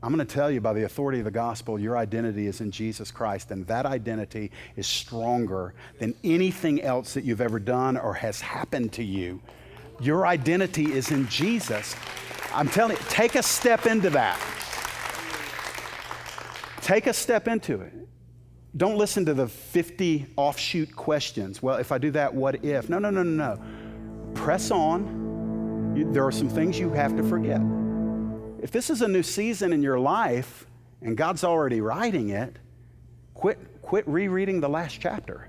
[0.00, 2.70] I'm going to tell you by the authority of the gospel, your identity is in
[2.70, 8.14] Jesus Christ, and that identity is stronger than anything else that you've ever done or
[8.14, 9.40] has happened to you.
[10.00, 11.96] Your identity is in Jesus.
[12.54, 14.40] I'm telling you, take a step into that.
[16.80, 17.92] Take a step into it.
[18.76, 21.60] Don't listen to the 50 offshoot questions.
[21.60, 22.88] Well, if I do that, what if?
[22.88, 24.34] No, no, no, no, no.
[24.34, 26.12] Press on.
[26.12, 27.60] There are some things you have to forget.
[28.60, 30.66] If this is a new season in your life
[31.00, 32.56] and God's already writing it,
[33.34, 35.48] quit, quit rereading the last chapter.